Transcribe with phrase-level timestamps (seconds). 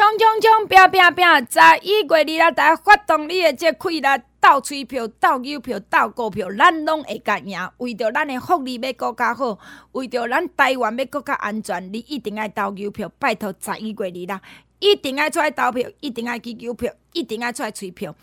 [0.00, 1.26] 冲冲冲，拼拼拼！
[1.50, 4.06] 十一月二日，大家发动你的这气力，
[4.40, 7.58] 斗吹票、斗邮票、斗股票，咱拢会甲赢。
[7.76, 9.58] 为着咱的福利要更加好，
[9.92, 13.12] 为着咱台湾要更加安全，你一定爱斗邮票。
[13.18, 14.40] 拜托，十一月二日。
[14.78, 18.16] 一定爱出来投票，一定爱去邮票，一定爱出来催票。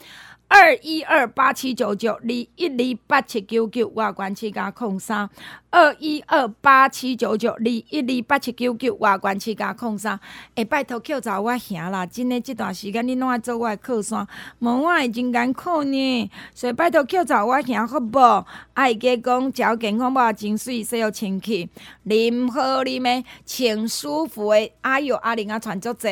[0.49, 5.29] 二一二八七九九二一二八七九九，外关七加空三。
[5.69, 10.17] 二一二八七九九二一二八七九九，外关七加空三。
[10.55, 12.05] 哎，拜托扣查我兄啦！
[12.05, 14.25] 真诶，这段时间你拢爱做我诶靠山，
[14.59, 16.31] 无我会真艰苦呢。
[16.55, 18.45] 所以拜托扣查我兄好无？
[18.73, 21.69] 爱加讲，食健康，无真水，洗好清气，
[22.05, 24.73] 啉好啉诶，穿舒服诶。
[24.81, 26.07] 哎哟，阿玲啊，穿足济，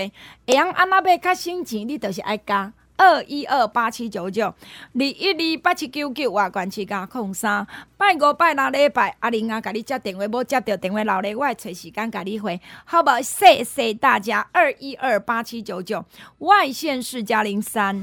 [0.45, 2.73] 会用安那买较省钱，你着是爱加。
[2.97, 7.65] 二一二八七九九，二一二八七九九，外关七加空三，
[7.97, 13.21] 拜五拜六礼拜，阿玲啊，甲你接电话，无接到电话留咧，我会找时间甲你回，好无？
[13.21, 16.03] 谢谢大家，二一二八七九九，
[16.39, 18.01] 外线是加零三，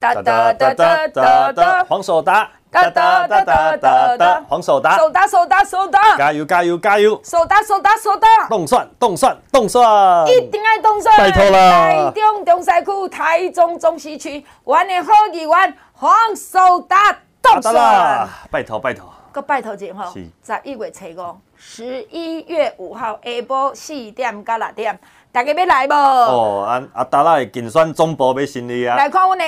[0.00, 2.50] 哒哒哒哒哒哒，黄守达。
[2.74, 12.10] 哒哒哒哒哒哒，黄守达，守达守达守达，加油加油加油，守达守达守达，冻蒜冻蒜冻蒜，一定爱冻蒜，拜托啦！
[12.10, 24.98] 台中中西区、台中中西区，阮的好议员黄守达冻蒜，拜托拜托，搁拜托一下吼，十一月初五，十一月五号下晡四点到六点，
[25.30, 25.92] 大家要来无？
[25.92, 28.96] 哦，阿阿达拉的竞选总部要成立啊！
[28.96, 29.44] 来看阮的。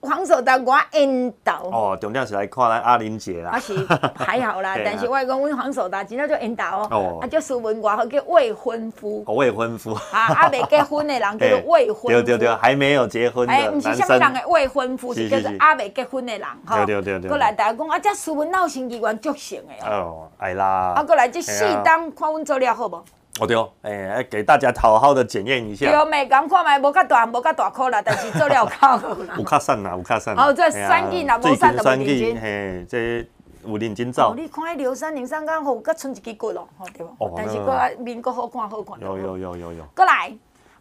[0.00, 3.50] 黄守达我引导哦，重点是来看咱阿玲姐啦。
[3.52, 3.74] 啊是
[4.16, 9.24] 还好啦， 但是我讲阮黄守达真正叫引导哦，啊叫斯文外号叫未婚夫。
[9.26, 9.92] 未婚夫。
[10.12, 12.12] 啊啊未结婚的人叫做 未婚。
[12.12, 13.52] 对对对，还没有结婚的。
[13.52, 16.46] 哎，不是什么人的未婚夫，是叫做啊未结婚的人。
[16.68, 17.28] 对对对对。
[17.28, 20.92] 过来大家讲啊，这斯文闹心机关足成的哦，哎啦。
[20.94, 23.02] 啊过来这四档看阮做了好无？
[23.40, 25.86] 哦对哦，哎，给大家好好的检验一下。
[25.86, 29.14] 对，没讲看卖无较大，无较大颗啦，但是做了够。
[29.38, 30.32] 有较瘦啦，有较瘦。
[30.32, 32.40] 哦，这选举若无瘦就无认真。
[32.40, 33.28] 嘿，这
[33.64, 34.34] 有认真走。
[34.34, 37.34] 你看迄刘三零三刚好，佮剩一支骨咯，对无？
[37.36, 39.00] 但是佮面佮好看好看。
[39.00, 39.84] 有有有有有。
[39.94, 40.36] 过来，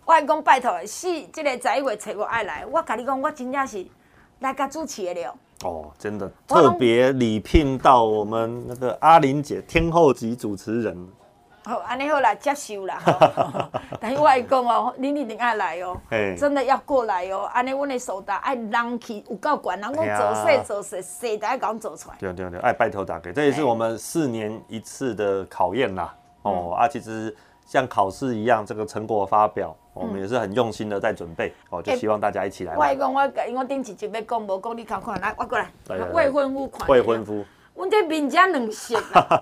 [0.05, 3.85] 我来讲拜托，是这个十一月初五爱来，我甲你讲，我真正是
[4.39, 5.35] 来甲主持的了。
[5.63, 11.07] 哦，真的特别礼聘到我们那个阿玲姐天后级主持人。
[11.67, 12.97] 好，安尼好啦，接受啦。
[13.99, 15.97] 但是我来讲哦，你一定爱来哦，
[16.39, 17.41] 真的要过来哦。
[17.53, 22.15] 安尼，阮的手达爱人气有够悬，人讲做事做事，谁都爱讲做出来。
[22.19, 26.15] 对对对，爱拜托大家，这也是我们四年一次的考验啦。
[26.43, 27.35] 哦啊，其实
[27.65, 31.53] 像考试一样，这个成果发表，我们也是很用心的在准备。
[31.69, 32.77] 哦，就希望大家一起来。
[32.77, 33.21] 我讲我
[33.57, 35.69] 我顶一集要讲，无讲你看看，来我过来。
[36.13, 36.89] 未婚夫款。
[36.89, 37.43] 未婚夫。
[37.77, 38.99] 阮这面遮两色，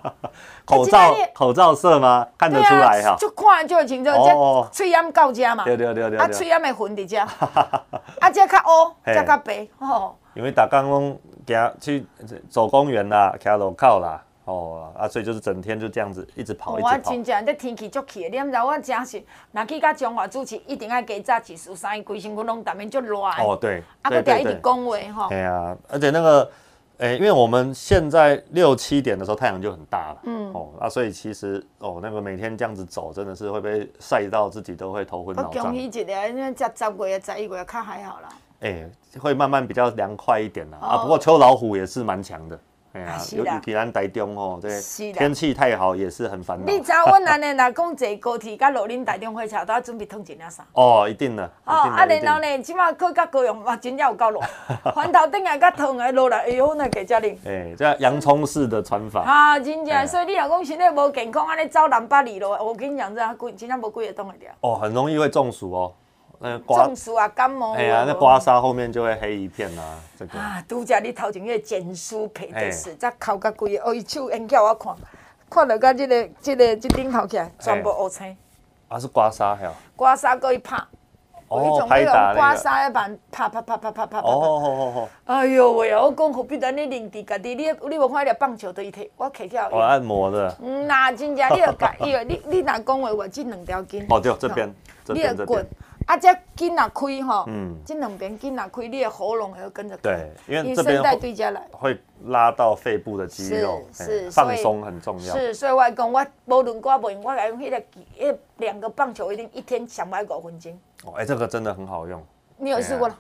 [0.66, 2.28] 口罩口罩色吗？
[2.38, 4.12] 看得出来哈，就看就清楚。
[4.12, 5.63] 这嘴烟到遮嘛？
[5.63, 6.19] 对对对对。
[6.19, 7.19] 啊，嘴烟的粉伫遮，
[8.19, 10.18] 啊，这较乌，这较白，吼。
[10.34, 12.06] 因为大家拢行去
[12.50, 16.90] 走公园啦，徛路口啦，哦，啊，所以就是整天就这样子一直跑，一直跑。
[16.90, 19.23] 我真正这天气足气的，你毋知我真是，
[19.53, 23.17] 若去甲中华主持，一定爱加早起，十三，规身躯拢逐面足热。
[23.17, 23.81] 哦，对。
[24.02, 25.29] 啊，搁定一直讲话吼。
[25.29, 26.52] 对啊，而且那个。
[26.97, 35.66] 哎、欸，因为我们现在六七点的时候太阳就很大了，嗯，哦，啊，所以其实哦，那个每天这样子走，真的是会被晒到自己都会头昏脑胀。
[35.66, 38.29] 我恭喜一下，因为这十月、十一月看还好啦。
[38.61, 40.78] 哎、欸，会慢慢比较凉快一点啦。
[40.81, 42.59] 哦、啊，不过秋老虎也是蛮强的。
[42.95, 44.70] 哎呀，尤其咱台中吼，这
[45.11, 46.66] 天气太好也是很烦恼。
[46.66, 50.66] 你知阮安尼若讲坐高铁，甲落恁台中火车，都要准备烫一领衫。
[50.72, 51.43] 哦，一定的。
[51.66, 54.40] 哦，啊，然后呢，即马去甲高雄，哇，真正有够热。
[54.96, 57.37] 反头顶下甲烫的落来，哎呦，那个加冷。
[57.46, 59.23] 哎，这洋葱式的穿法。
[59.23, 64.53] 啊，真正，所以你若讲身体无健康，安尼走南北二路，我跟你讲，这贵，真正无几个冻会了。
[64.61, 65.93] 哦，很容易会中暑哦。
[66.67, 67.73] 中暑啊，感冒。
[67.73, 70.40] 哎呀，那刮痧后面就会黑一片啊，这个。
[70.40, 74.96] 啊，拄则你头前个简书皮的是，再扣个规个，哦，伊手用叫我看，
[75.49, 78.35] 看到个这个这个这顶头起来，全部乌青。
[78.87, 79.72] 啊，是刮痧还有。
[79.96, 80.78] 刮痧过去拍，
[81.47, 84.28] 哦一种那种刮痧板，啪啪啪啪啪啪啪。
[84.28, 85.09] 哦哦哦哦。
[85.26, 86.02] 哎呦喂啊！
[86.02, 89.67] 我讲何必等你临地家己，你你无看一粒棒球都一提，我开掉。
[89.72, 90.55] 我按摩的。
[90.61, 94.05] 嗯，那真正你要改，伊 个你你若讲话话，这两条筋。
[94.09, 95.66] 哦对，这边，这边，这边。
[96.05, 100.02] 啊，这筋若开吼，嗯，这两边筋若开，你的喉咙也要跟着开。
[100.03, 105.35] 对，因为这边对家来会拉到肺部的肌肉，是放松很重要。
[105.35, 107.79] 是，所以我讲我无论我无用，我来用迄个
[108.17, 110.72] 一两个棒球，一定一天上摆五分钟。
[111.05, 112.23] 哦，哎，这个真的很好用。
[112.58, 113.19] 你有试过了？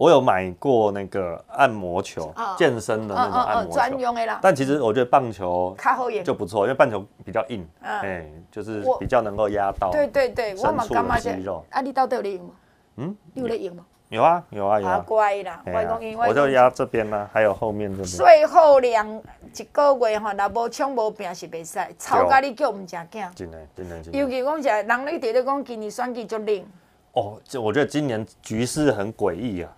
[0.00, 4.38] 我有买过那个按摩球，健身的那种按摩球，专用的啦。
[4.40, 5.76] 但其实我觉得棒球
[6.24, 9.90] 就不错，因为棒球比较硬，哎，就是比较能够压到。
[9.90, 11.62] 对对对，我嘛感觉肌肉。
[11.68, 12.50] 啊，你到底有在用吗？
[12.96, 13.84] 嗯，你有在用吗？
[14.08, 15.04] 有啊有啊有啊。
[15.06, 15.62] 乖啦，
[16.26, 18.06] 我就压这边呢，还有后面这边。
[18.06, 19.06] 最后两
[19.54, 23.34] 一个月哈，若无抢无病是袂使，吵甲你叫毋食囝。
[23.34, 24.18] 真的真的真的。
[24.18, 26.64] 尤其讲是人咧直咧讲今年选举足冷。
[27.12, 29.70] 哦，就我觉得今年局势很诡异啊。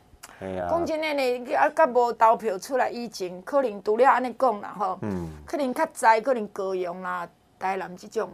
[0.69, 7.29] 讲真诶呢，啊，甲无投票出来以前，可能除了安尼讲啦吼，嗯、可能较早可能高雄啦、
[7.59, 8.29] 台南即种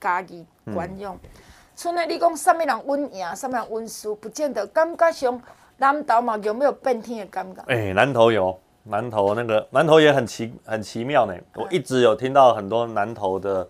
[0.00, 1.18] 家己管用。
[1.74, 4.66] 像诶、嗯，你讲啥物人稳赢，啥物人稳输，不见得。
[4.66, 5.40] 感觉上
[5.78, 7.62] 南投嘛有没有变天诶感觉？
[7.68, 11.34] 诶、欸，南投有，南投那个南投也很奇很奇妙呢。
[11.54, 13.66] 我一直有听到很多南投的，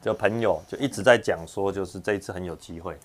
[0.00, 2.96] 就朋友就一直在讲说，就是这一次很有机会。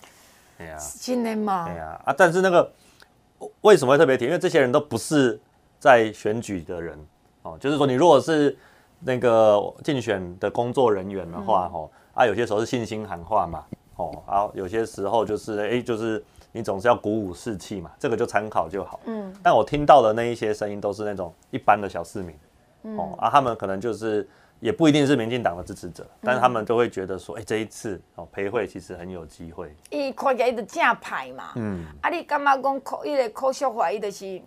[0.58, 1.66] 哎呀，真的吗？
[1.68, 2.72] 哎呀，啊，但是那个。
[3.62, 4.24] 为什么会特别提？
[4.26, 5.40] 因为这些人都不是
[5.78, 6.98] 在选举的人
[7.42, 8.56] 哦，就是说你如果是
[9.00, 13.64] 那个竞选的工作人员的话，哦，啊，有些时候是信心喊话嘛，
[13.96, 19.00] 哦，啊，有些时候就是哎，就是你总是要鼓舞士气嘛，这个就参考就好。
[19.06, 24.28] 嗯，但我听到的那一些声音都是那种一般的小市民，哦，啊，他们可能就是。
[24.62, 29.74] 也不一定是民进党的支持者，但是他们都会觉得说，哎、欸，这一次哦，培慧其实很有机会。
[29.90, 34.40] 伊看起来伊就正派嘛，嗯，啊，你感觉讲可，伊个可惜话，伊就是，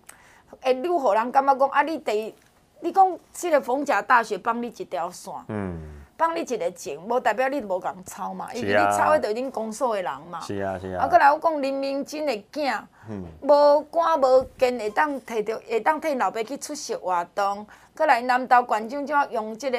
[0.62, 2.33] 会愈互人感觉讲，啊，你第，
[2.79, 5.77] 你讲这个逢甲大学帮你一条线，嗯，
[6.15, 11.03] 帮你一个情，无代表你无共抄嘛，因为你抄的就恁公所的人嘛，是啊是啊。
[11.03, 17.67] 啊，过来我讲林明真的囝，嗯，无官无根会当摕着，会当替老爸去出席活动，
[17.97, 19.77] 过来南投县长怎啊用这个。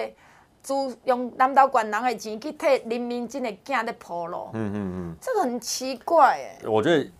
[1.05, 6.59] 用南投县人的钱去替林明珍的囝咧铺路，嗯嗯嗯，这个很奇怪哎。
[6.67, 7.11] 我觉得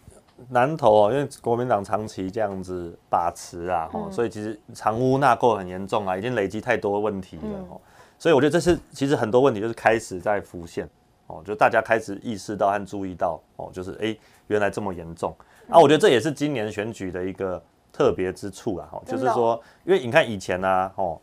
[0.49, 7.73] 南投哦，因为国民党长期这样子把持啊，嗯、所以其实藏污纳垢很严重啊，已经累积太多问题了哦。
[7.73, 7.81] 嗯、
[8.19, 10.89] 所以我觉得这是其实很多问题就是开始在浮现
[11.27, 15.35] 哦，就大家开始意识到和注意到哦，就是哎、欸，原来这么严重。
[15.69, 21.21] 啊，我觉得这也是今年选举的一个特别之处啊，哦，就是说，因为你看以前啊，哦。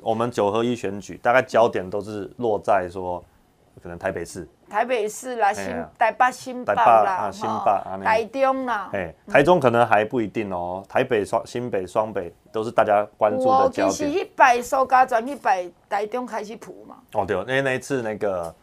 [0.00, 3.22] 我们九合一选举大概焦点都是落在说，
[3.82, 5.64] 可能台北市、台北市啦、新
[5.98, 10.82] 台北、新北啦、新北、台中啦，哎，台中可能还不一定哦。
[10.88, 13.90] 台北双、新北双北都是大家关注的焦点。
[13.90, 16.96] 其实一百苏家庄一百台中开始普嘛。
[17.14, 18.54] 哦对，因为那一次那个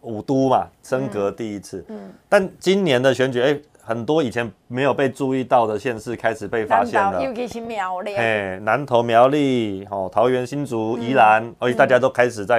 [0.00, 1.84] 五都嘛，升格第一次。
[1.88, 2.12] 嗯。
[2.28, 3.60] 但今年的选举，哎。
[3.86, 12.56] 很多以前没有被注意到的县市开始被发现了，尤其是苗栗，哎，南投、苗栗、哦，桃园、新竹、宜兰，而且大家都开始在，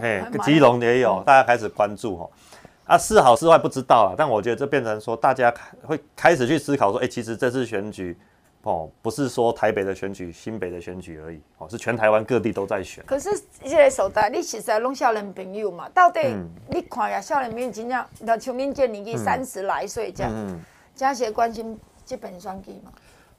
[0.00, 2.30] 哎，基隆也有，大家开始关注哦。
[2.84, 5.54] 啊，是好是坏不知道啊，但我觉得这变成说，大家
[5.84, 8.18] 会开始去思考说，哎，其实这次选举。
[8.66, 13.04] 哦，不是说台北的选举、新北的选举而已，哦，是全台湾各地都在选。
[13.06, 13.30] 可是
[13.62, 15.88] 这个所在，你其实在拢少年朋友嘛？
[15.90, 16.20] 到底
[16.68, 20.60] 你看呀，少年朋友真正，像邱明健年纪三十来岁这样，
[20.96, 22.90] 这些关心这本选举嘛？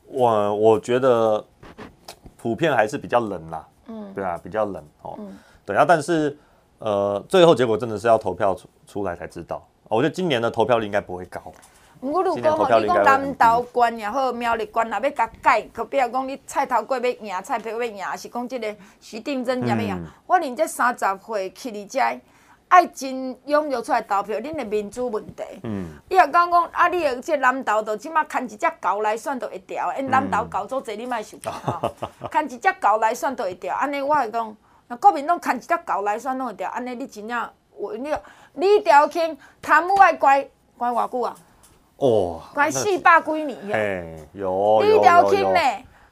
[0.05, 1.46] 我我觉得
[2.38, 5.15] 普遍还是比较冷啦，嗯，对啊，比较冷哦。
[5.19, 6.38] 嗯，对啊，但是
[6.79, 9.67] 呃，最后结果真的是要投票出出来才知道。
[9.89, 11.51] 我觉得今年的投票率应该不会高。
[12.00, 20.06] 我如果吼，你讲南投县也好，苗栗县也要甲改，可比如讲你菜头贵要赢，菜皮要赢，还是讲即个徐定珍也要赢。
[20.27, 22.00] 我连这三十岁去你遮，
[22.68, 25.44] 爱真踊跃出来投票，恁的民主问题。
[25.63, 25.88] 嗯。
[26.10, 31.92] 伊若讲讲，啊，你个这南投都即马牵一只狗来选都会调，因南投狗做侪你莫受气吼。
[32.32, 34.56] 牵一只狗来选都会调，安尼我会讲，
[34.88, 37.50] 若国民党牵一只狗来选拢会调，安尼你真正
[37.80, 38.13] 有你
[38.56, 40.46] 李调庆贪污爱关
[40.77, 41.36] 关偌久啊？
[41.98, 45.60] 哦，关四百几年诶，有李朝庆呢，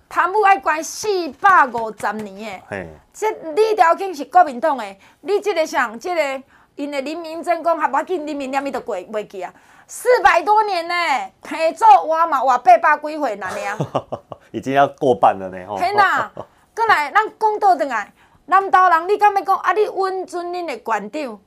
[0.09, 1.07] 贪污爱关四
[1.39, 2.63] 百五十年诶。
[2.67, 6.43] 嘿，这李朝庆是国民党诶，你即个像这个，
[6.75, 9.53] 因诶林明珍讲，还无紧，林明念伊都过袂记啊，
[9.85, 10.95] 四百多年呢，
[11.43, 13.77] 陪做我嘛，活八百几岁那年，
[14.51, 15.67] 已经要过半了呢。
[15.67, 16.31] 吼，天哪，
[16.75, 18.11] 过来，咱讲倒转来，
[18.47, 19.71] 南投人，你敢要讲啊？
[19.73, 21.39] 你稳准恁的县长？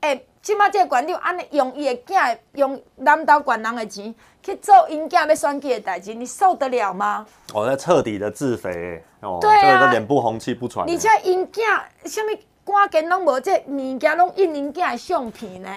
[0.00, 7.26] 哎，即马即个馆长安尼用伊的囝，用南投县人的钱去做因囝要选举的代志，你受得了吗？
[7.52, 10.88] 哦，在彻底的自肥，哦，对啊，这个脸不红气不喘。
[10.88, 11.62] 而且因囝
[12.04, 12.30] 什么
[12.64, 15.70] 关键拢无，这物件拢印因囝的相片呢？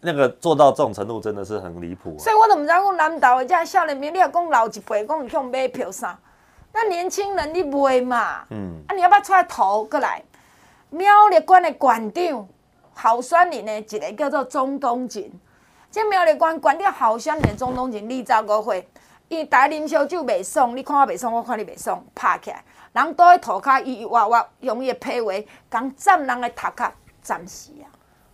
[0.00, 2.16] 那个做到这种程度，真的是很离谱。
[2.18, 6.16] 所以我都唔知讲南投的这少年兵，你若讲老一辈，讲向买票啥？
[6.72, 8.44] 那年轻人你买嘛？
[8.50, 10.22] 嗯，啊，你要不要出来投过来？
[10.90, 12.48] 苗栗县的县长。
[13.02, 15.32] 候选人呢，一个叫做钟东锦，
[15.90, 18.88] 这苗栗县县长候选人钟东锦，二十五岁，
[19.28, 25.32] 伊台啉烧酒袂爽，你看我袂爽，我看你袂爽，拍起来，人倒喺涂骹，伊哇哇用伊的批话，
[25.70, 26.92] 讲占人的头壳，
[27.22, 27.88] 斩死啊！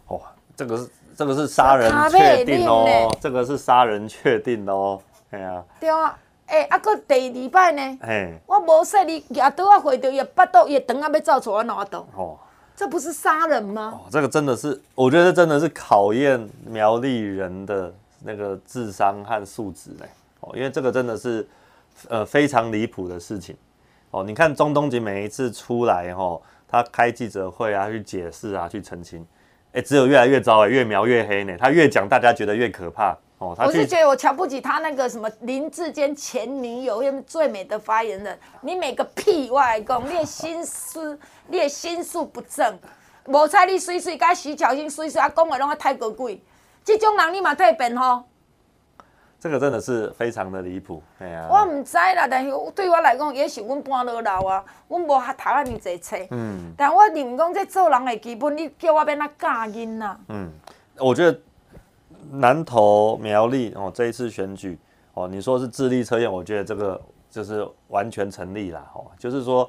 [0.08, 0.20] 哦，
[0.56, 12.06] 这个是这个是杀人确定哦，这个是杀人确定哦，哎呀，对啊，诶，啊，搁第二摆呢，哎，我无说你举刀啊，回到伊巴肚，伊肠啊要走出我哪度？
[12.16, 12.38] 哦。
[12.76, 13.99] 这不是杀人吗？
[13.99, 17.92] 哦，这个真的是，我觉得真的是考验苗栗人的
[18.23, 20.06] 那个智商和素质嘞。
[20.40, 21.47] 哦，因为这个真的是，
[22.09, 23.56] 呃，非常离谱的事情。
[24.11, 29.26] 哦，你看中东锦每一次出来，哦，他开记者会啊，去解释啊，去澄清，
[29.73, 31.56] 哎，只有越来越糟哎，越描越黑呢。
[31.59, 33.16] 他越讲，大家觉得越可怕。
[33.38, 42.78] 哦，他我是觉得我瞧不起他那个什么林志坚前女友，因为最美的发言人，你每个屁外公，你的心思，你的心术不正，
[43.26, 46.43] 无彩你水水，甲徐巧芯水水，啊，讲话拢啊太过鬼，
[46.83, 48.25] 这种人你嘛退变吼。
[49.38, 51.49] 这个真的是非常的离谱，哎呀、啊。
[51.50, 56.16] 我唔知啦，但是对我来讲，也是阮搬落楼啊，阮无学读啊尼侪册。
[56.31, 56.73] 嗯。
[56.75, 60.16] 但我认讲这做人的基本，你叫我变哪教囡呐？
[60.31, 60.50] 嗯，
[60.99, 61.38] 我觉得。
[62.38, 64.78] 南投苗栗哦，这一次选举
[65.14, 67.00] 哦，你说是智力测验，我觉得这个
[67.31, 69.05] 就是完全成立了哦。
[69.19, 69.69] 就是说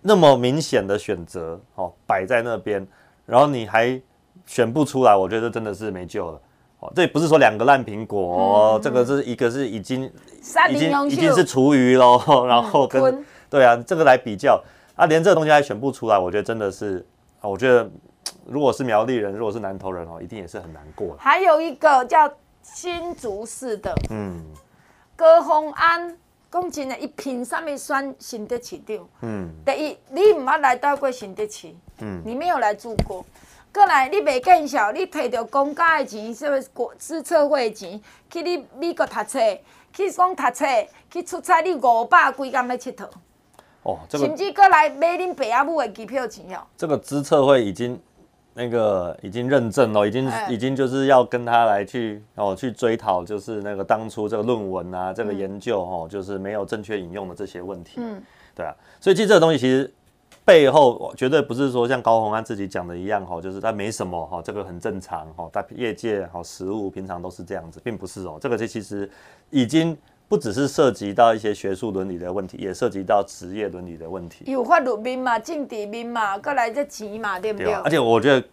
[0.00, 2.86] 那么明显的选择哦，摆在那边，
[3.24, 4.00] 然后你还
[4.46, 6.40] 选不出来，我觉得真的是没救了
[6.80, 6.92] 哦。
[6.94, 10.04] 这也不是说两个烂苹果哦，这个是一个是已经
[10.70, 14.62] 已经已经是厨余喽， 然后跟对啊这个来比较
[14.96, 17.06] 啊，连这个东西还选不出来，我觉得真的是，
[17.40, 17.88] 我觉得。
[18.48, 21.14] 如果是苗栗人，如果是南投人哦，一定也是很难过。
[21.18, 24.42] 还有一个叫新竹市的，嗯，
[25.14, 26.16] 高虹安，
[26.50, 29.06] 讲真的，一凭啥物选新德市长？
[29.20, 31.68] 嗯，第一，你毋捌来到过新德市，
[32.00, 33.22] 嗯，你没有来住过。
[33.70, 38.00] 过来，你未见晓，你摕着公家的钱，什么国资策会的钱，
[38.30, 39.38] 去你美国读册，
[39.92, 40.64] 去讲读册，
[41.10, 43.06] 去出差，你五百几天来佚佗。
[43.82, 46.62] 哦，这个、甚至过来买恁爸阿母的机票钱哦。
[46.78, 48.00] 这个资策会已经。
[48.58, 57.98] 那个已经认证了，已经已经就是要跟他来去哦去追讨，就是那个当初这个论文啊，这个研究哦，就是没有正确引用的这些问题。
[57.98, 58.20] 嗯，
[58.56, 59.88] 对啊，所以其实这个东西其实
[60.44, 69.08] 背后绝对不是说像高洪安自己讲的一样哈，就是他没什么哈，这个很正常哈，在业界好实物平常都是这样子，并不是哦，这个这其实
[69.50, 69.96] 已经。
[70.28, 74.44] 不只是涉及到一些学术伦理的问题，也涉及到职业伦理的问题。
[74.46, 77.66] 有法律面嘛，政治面嘛，过来这钱嘛，对不对？
[77.66, 78.46] 对啊，而且我觉得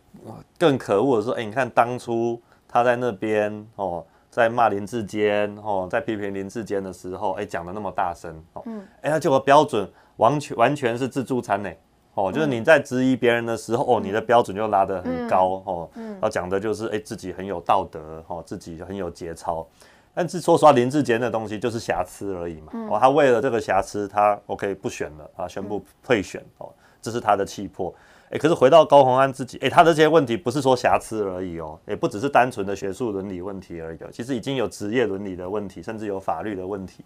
[0.58, 11.70] 更可恶的是，哎、欸，你看当初他在那边哦，在骂林志坚哦，在批评林志坚的时候，哎、欸，讲的那么大声哦，嗯，哎、欸，他这个标准完全完全是自助餐呢，
[12.14, 19.68] 哦，就是你在质疑别人的时候，哦，你的标准就拉得很高，哦，嗯，然后讲的就是哎、欸，自己很有道德，哦，自己很有节操。
[20.16, 22.72] 但是说实话，林志坚的东西就是瑕疵而已嘛。
[22.74, 27.94] 嗯、哦，他为了这个瑕疵，他 OK 不选了啊，宣布退选哦，这是他的气魄。
[28.30, 37.04] 哎，可是回到高鸿安自己，哎，他的这些问题不是说瑕疵而已哦，也不只是单纯的学术伦理问题而已，其实已经有职业伦理的问题，甚至有法律的问题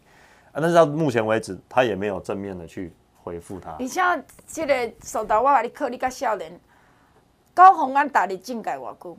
[0.51, 0.61] 啊。
[0.61, 3.71] 但是到目前为止，他也没有正面的去回复他。
[3.79, 4.01] 而且
[4.47, 6.57] 这个受到我把你考你个少年，
[7.55, 9.17] 高鸿安打的政界偌久？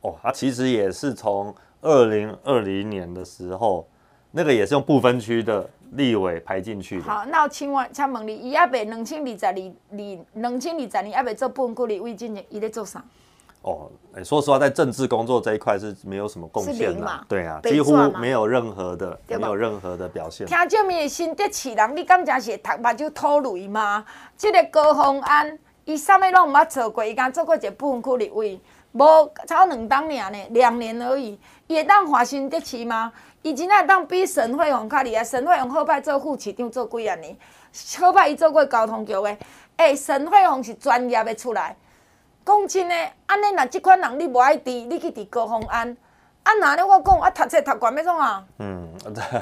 [0.00, 1.54] 哦，他其实也是从。
[1.80, 3.86] 二零二零年的时候，
[4.30, 7.04] 那个也是用不分区的立委排进去的。
[7.04, 13.02] 好，那我请问，请问你，伊阿伯两千二十二二两千二十年阿伯做不分区立委，今年伊在做啥？
[13.62, 17.24] 哦，哎，说实话，在政治工作这一块是没有什么贡献的。
[17.28, 20.46] 对啊，几乎没有任何的，没有任何的表现。
[20.46, 24.04] 听这么新北市人，你敢讲是读目睭吐泪吗？
[24.36, 28.60] 这个高虹安，伊啥物拢毋捌做过，伊敢做过一个不分区立委。
[28.98, 31.38] 无超两当年呢，两年而已，
[31.68, 33.12] 伊会当华新得市吗？
[33.42, 37.36] 伊真正当比沈慧宏较厉害，沈慧宏好歹做副市长做几啊年，
[38.00, 39.22] 好歹伊做过交通局的。
[39.22, 39.38] 诶、
[39.76, 41.76] 欸，沈慧宏是专业的出来。
[42.44, 45.96] 讲真诶，安尼若即款人你无爱挃，你去挃高虹安。
[46.42, 48.44] 啊，哪咧我讲啊，读册读悬要怎啊？
[48.58, 48.88] 嗯，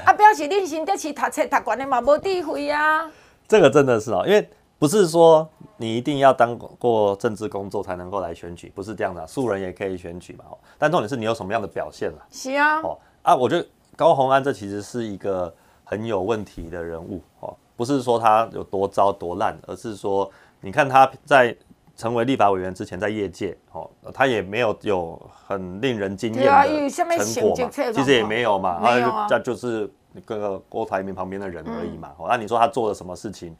[0.05, 3.11] 啊，表示恁新德市读册读悬的嘛无智慧啊。
[3.49, 5.49] 这个真的是哦，因为不是说。
[5.79, 10.45] 你一定要当过政治工作才能够来选举，不是这样的、啊，素人也可以选举嘛。
[10.79, 12.27] 但重点是你有什么样的表现了？
[12.31, 12.81] 是啊。
[12.81, 13.67] 哦啊，我觉得
[13.97, 15.53] 高虹安这其实是一个
[15.85, 20.31] 很有问题的人物哦，不是说他有多糟多烂，而是说
[20.61, 21.55] 你看他在
[21.97, 29.91] 成为立法委员之前，在业界哦，他也没有有很令人惊艳的成果嘛，其实也没有嘛，啊，这就是
[30.25, 32.13] 跟个郭台铭旁边的人而已嘛。
[32.19, 33.57] 哦，那你说他做了什么事情？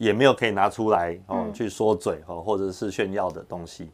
[0.00, 3.90] 也没有可以拿出来哦去说嘴哦，或者是炫耀的东西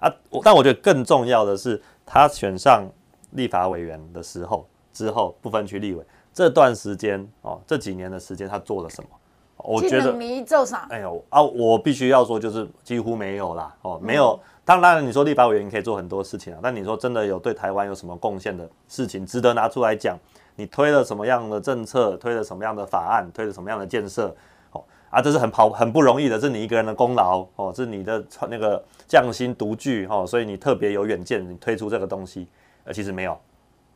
[0.00, 0.12] 啊。
[0.42, 2.84] 但我觉得更重要的是，他选上
[3.30, 9.08] 立法委员的时候，之后不分区立委这段时间哦，这几年的时间他做了什么？
[9.58, 10.12] 我觉得
[10.90, 14.38] 哎呦啊，我必须要说，就是几乎没有啦哦，没有。
[14.64, 20.18] 当然你说立法委员可以做很多事情啊，但你说真的有对台湾有什么贡献的事情值得拿出来讲？
[20.56, 22.16] 你推了什么样的政策？
[22.16, 23.30] 推了什么样的法案？
[23.32, 24.34] 推了什么样的建设？
[25.14, 32.48] 啊，这是很跑很不容易的，是你一个人的功劳哦，是你的那个匠心独具哦，所以你特别有远见，你推出这个东西，
[32.82, 33.38] 呃，其实没有，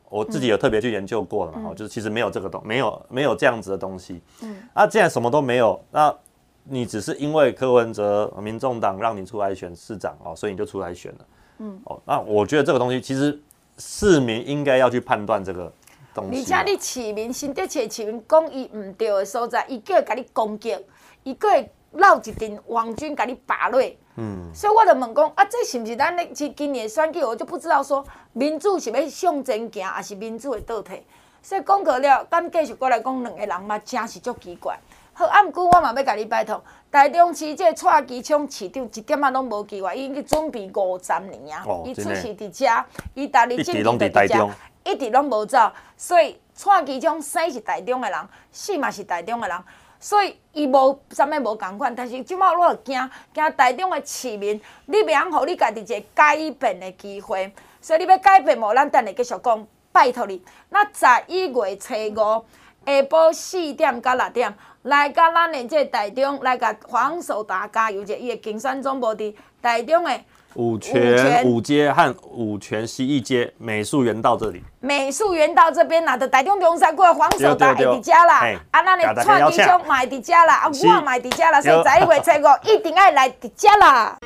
[0.07, 6.15] 我自己有特别去研究过了嘛，哦，就是其实没有这个东，没有没有这样子的东西，嗯，啊，既然什么都没有，那
[6.63, 11.25] 你只是因为柯文哲民众党让你出来选市长哦，所以你就出来选了，
[11.57, 13.37] 嗯，哦，那我觉得这个东西其实
[13.77, 15.69] 市民应该要去判断这个
[16.13, 20.77] 东西，而且你市民心底切市民讲伊唔对的所在，伊叫甲你攻击。
[21.23, 23.81] 伊阁会闹一阵网军，甲你拔落。
[24.15, 27.23] 嗯，所以我就问讲，啊，这是毋是咱咧今今年的选举？
[27.23, 31.05] 我就不知道说民主是要向前行，还是民主会倒退。
[31.41, 34.77] 所以讲过了，咱继续过来讲两个人嘛，真是足奇怪。
[35.13, 36.61] 好，啊，毋过我嘛要甲你拜托，
[36.91, 44.49] 台中市这个蔡其昌市长一点仔拢无奇怪，伊已经准备五十年啊，伊、哦、出事伫遮，伊逐日政治伫遮，
[44.83, 45.71] 一直拢无走。
[45.95, 48.19] 所以蔡其昌生是台中的人，
[48.51, 49.57] 死嘛是台中的人。
[49.99, 57.53] 所以伊无啥物无共款，但是即摆我惊惊台中的市民，你袂晓互你家己一个改变的机会。
[57.81, 58.73] 所以你要改变无？
[58.73, 60.41] 咱等下继续讲，拜托你。
[60.69, 62.45] 那十一月初五
[62.85, 64.53] 下晡四点到六点，
[64.83, 70.19] 来甲咱的这台中来甲黄守达加油者，伊的竞选总部伫台中的。
[70.55, 84.17] 五泉五街和五泉西一街美术园道这里，美术园道这边啦的台中中山过黄守达会伫遮啦，啊，咱的蔡其昌买伫遮啦，啊，我买伫遮啦，所以十一月初五一定要来伫遮啦。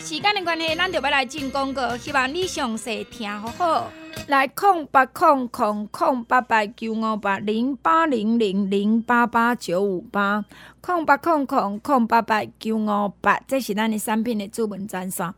[0.00, 3.90] 时间的关系，咱就要来进广告，希望你详细听好好。
[4.26, 10.44] 来空八空空空八八九五八零八零零零八八九五八
[10.80, 15.32] 空八空空空八八九五八，这是咱的产品的主文专线。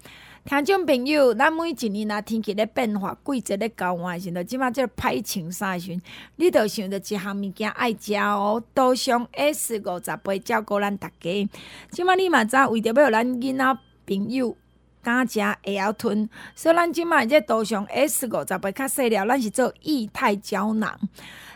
[0.45, 6.03] 听众朋友，咱每一年啊，天气咧变化，季节咧交换的时阵，即马即歹穿衫时阵，
[6.37, 8.63] 你着想着一项物件爱食哦。
[8.75, 11.49] 多上 S 五十八照顾咱大家。
[11.91, 14.57] 即马你嘛知，为着要互咱囡仔朋友。
[15.03, 20.99] 敢食会晓吞，所以咱即卖这多上 S 五十八较细粒，咱是做液态胶囊。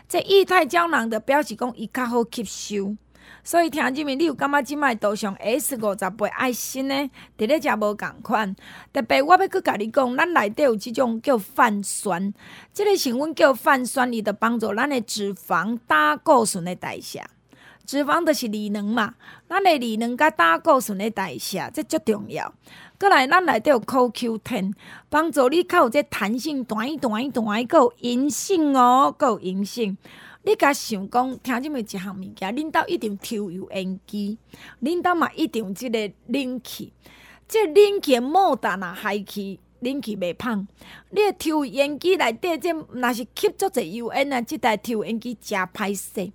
[0.07, 2.95] 这液态胶囊的表示讲伊较好吸收，
[3.43, 6.95] 所以听即面你有感觉即卖多上 S 五十八爱心呢？
[7.37, 8.55] 伫咧食无共款。
[8.93, 12.33] 特别我要去甲你讲，咱内底有即种叫泛酸，
[12.71, 17.23] 即、个成分叫泛酸，伊着帮助咱的脂肪、胆固醇的代谢。
[17.85, 19.13] 脂肪就是利能嘛，
[19.47, 22.51] 咱的利能甲胆固醇的代谢，这足重要。
[22.97, 24.73] 过来，咱内底有 CoQ10，
[25.09, 29.97] 帮助你较有这弹性，弹一弹一短一个银性哦，有银性。
[30.43, 34.37] 你甲想讲，听即么一项物件，恁兜一定抽油烟机，
[34.81, 36.93] 恁兜嘛一定即个冷气。
[37.47, 40.67] 这冷气莫打那害气，冷气袂芳。
[41.09, 46.31] 你抽油烟机内底，这若是吸足侪油烟啊，即台抽油烟机诚歹势。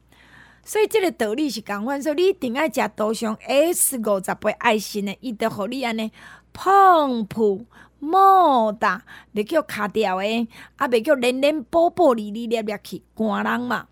[0.63, 6.11] 所以这个道理是共款，说你一定爱食多上 S 五十八爱心的，伊着互你安尼。
[6.53, 7.65] 澎湃
[8.01, 9.03] 莫大，
[9.35, 13.87] 袂叫卡掉诶，啊，袂叫黏黏薄薄哩哩粒粒去寒人嘛。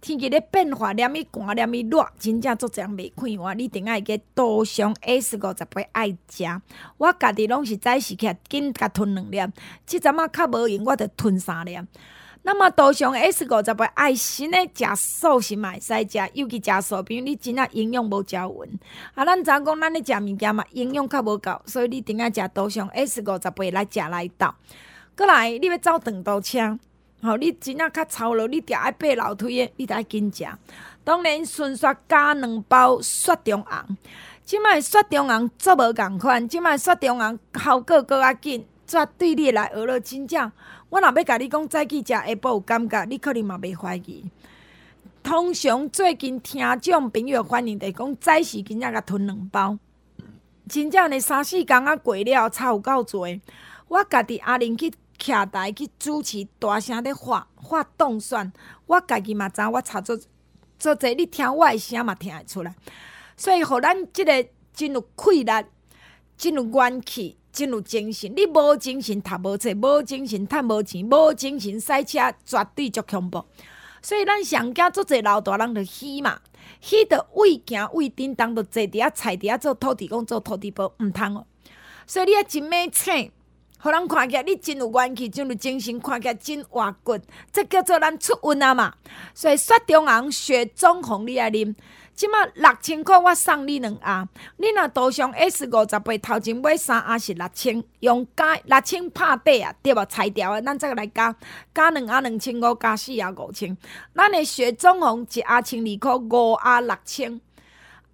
[0.00, 3.52] 天气咧变化，黏伊寒黏伊热，真正做这样袂快活。
[3.54, 6.44] 你一定爱个多上 S 五十八爱食。
[6.98, 9.52] 我家己拢是早时起紧甲吞两粒，
[9.84, 11.76] 即阵啊较无用，我着吞三粒。
[12.46, 18.78] 那么多上 S 五十八爱心的食素是嘛会使食，尤其食素，比如你真啊营养无食匀。
[19.16, 24.46] 啊，咱知影讲咱咧食物件嘛，营养较无够，所以你一定要食多上 S 五十八来食来斗。
[25.16, 26.78] 过来，你要走长途车，
[27.20, 30.46] 吼，你真啊较操劳，你着爱爬楼梯的，你着爱紧食。
[31.02, 33.96] 当然，顺刷加两包雪中红，
[34.44, 40.52] 即摆雪中红做无共款，即摆雪中红效果阁较紧，绝对你来学了真正。
[40.88, 44.24] 我若要甲你讲早起食下晡有感觉，你可能嘛袂怀疑。
[45.22, 49.76] 通常最近听众朋友反映，就是讲早时今仔甲吞两包，
[50.68, 53.40] 真正呢三四工啊过了，差有够济。
[53.88, 58.52] 我家己阿玲去徛台去主持，大声咧发发动算，
[58.86, 60.16] 我家己嘛知影，我差做
[60.78, 62.72] 做者，你听我诶声嘛听会出来。
[63.36, 65.52] 所以，互咱即个真有气力，
[66.36, 68.30] 真有元气，真有精神。
[68.36, 73.42] 你无精神读无册，无精神趁无钱，无精神赛车，绝对足恐怖。
[74.02, 76.38] 所以，咱上惊做者老大人着虚嘛，
[76.82, 81.46] 虚着为行为叮当，着坐伫遐菜伫遐做土地公做土地婆，毋通哦。
[82.06, 83.10] 所以，你啊真买册。
[83.78, 87.18] 互人看起来你真有元气，真有精神，看起来真活骨，
[87.52, 88.92] 这叫做咱出运啊嘛。
[89.34, 91.74] 所以雪中红、雪中红你爱啉，
[92.16, 94.28] 即马六千块我送你两盒。
[94.56, 100.02] 你若涂上 S 五十八，头前买三盒是六千，用加六千拍底啊，对无？
[100.06, 101.36] 裁掉的，咱再来加
[101.74, 103.76] 加两盒两千五，加四盒五千。
[104.14, 107.40] 咱的雪中红一盒千二块，五盒六千，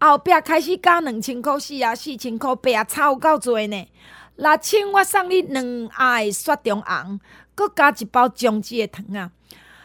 [0.00, 3.88] 后壁开始加两千块，四盒四千块，八盒差有够济呢。
[4.34, 7.20] 六千，我送你两盒的雪中红，
[7.54, 9.30] 搁加一包姜汁的糖啊！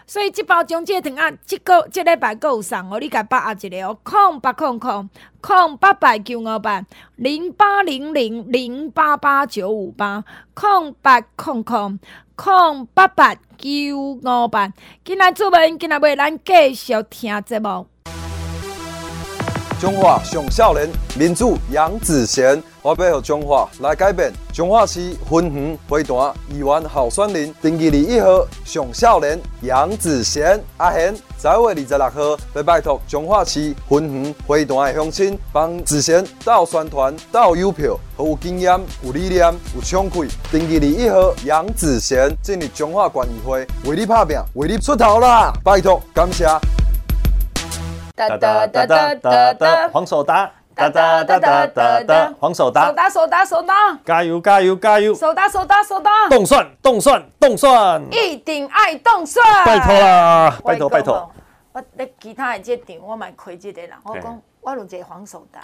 [0.09, 5.09] 所以即包姜汁的糖啊，即个即礼拜搁有送哦，你甲把握一个哦，空八空空
[5.41, 6.81] 空八八九五八
[7.17, 11.99] 零八零零零八八九五八空八空空
[12.37, 14.71] 空八八九五八，
[15.03, 17.85] 今仔出门，今仔为咱继续听节目。
[19.81, 20.89] 中华上少年
[21.19, 24.31] 民主杨子贤，我要和中华来改变。
[24.53, 40.29] 中华市分园会团议员候选人，登记二一号上少年杨子贤阿贤，十一月二十六号要拜托中华市分园会团的乡亲，帮子贤到宣传、到邮票，和有经验、有理念、有冲气。
[40.49, 45.51] 登记二一号杨子贤进入中华县议会，为你打拼，为你出头啦！
[45.61, 46.45] 拜托，感谢。
[48.15, 53.73] 哒哒哒哒哒哒，黄守达，哒哒哒哒哒哒，黄手打，手打手打手打，
[54.05, 61.31] 加油加油加油，手打手打手打，冻蒜冻蒜冻蒜，一定爱冻蒜，拜托啦，拜托拜托，
[61.73, 65.61] 我咧其他的这场我蛮开这个啦，我讲我有一个黄守达。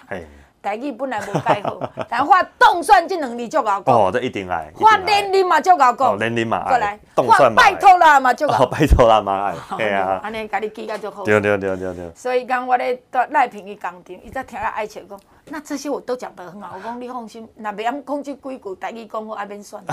[0.64, 1.78] 台语本来无介好，
[2.10, 3.84] 但发动算这两字足够讲。
[3.86, 4.72] 哦，这一定爱。
[4.80, 5.98] 发年龄嘛足够讲。
[6.00, 6.64] 哦，年龄嘛。
[6.70, 6.98] 过来。
[7.14, 7.62] 动算嘛。
[7.62, 8.66] 拜托啦嘛足够。
[8.68, 9.56] 拜托啦嘛爱。
[9.76, 10.22] 对啊。
[10.24, 11.26] 安尼，甲你记个就好。
[11.26, 12.10] 对对对对对。
[12.16, 12.98] 所以讲我咧
[13.32, 16.76] 赖平伊工厂，伊才听了爱笑讲，那这些我都讲得很好。
[16.78, 19.84] 我讲你放心，那袂晓讲这几句台语讲好爱免算。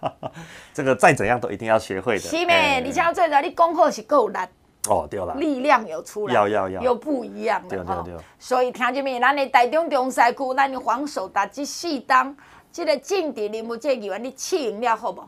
[0.72, 2.20] 这个再怎样都一定要学会的。
[2.20, 2.80] 是咩？
[2.80, 4.48] 你像最早你讲好是够难。
[4.88, 9.18] 哦，对了，力量有出来，要要要，又不一样了对对对，所以听见没？
[9.20, 12.34] 咱的台中中西区，咱的黄守达这四当，
[12.70, 15.22] 这个政治人物这议员，你试用了好不？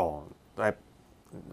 [0.00, 0.22] 哦，
[0.56, 0.74] 来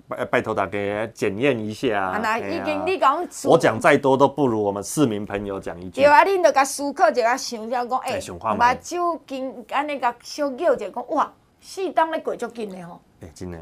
[0.08, 2.00] 拜拜托大家检验一下。
[2.00, 6.02] 啊，那已经你讲，我讲再多都不如我们市民朋友讲一句。
[6.02, 8.40] 对啊，恁着甲思考一下，想下讲，哎，目
[8.82, 13.00] 睭紧，安尼甲小叫者讲，哇，四当咧过足紧的吼。
[13.22, 13.58] 哎，真的。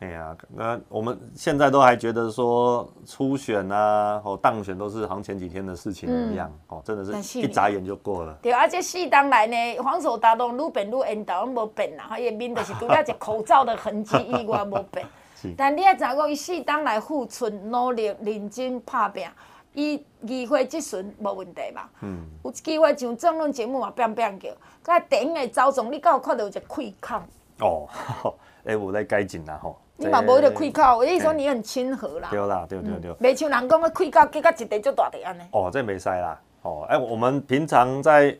[0.00, 8.32] 哎呀，那我们现在都还觉得说初选啊，或当选都是好像前几天的事情一样，嗯、哦，真的是一眨眼就过了。
[8.40, 15.04] 对，而且四当来呢，黄守达都愈变愈缘投，无变啦，伊面就是除了一口罩的痕迹以外无变。
[15.34, 19.28] 是但你也知讲，伊四当来付出努力、认真拍拼，
[19.72, 21.82] 伊议会即阵无问题嘛？
[22.02, 22.24] 嗯。
[22.44, 24.48] 有机会上争论节目嘛，变变叫。
[24.84, 27.20] 佮电影的走总，你敢有看到有一个气口？
[27.60, 27.88] 哦，
[28.64, 29.76] 哎，我在改进啦吼。
[30.00, 32.28] 你嘛无迄个气口，我意思说你很亲和啦。
[32.30, 33.10] 对啦，对对对。
[33.14, 35.42] 袂像人讲个开口，结果一地就大地安尼。
[35.50, 36.40] 哦，这没塞啦。
[36.62, 38.36] 哦，哎，我们平常在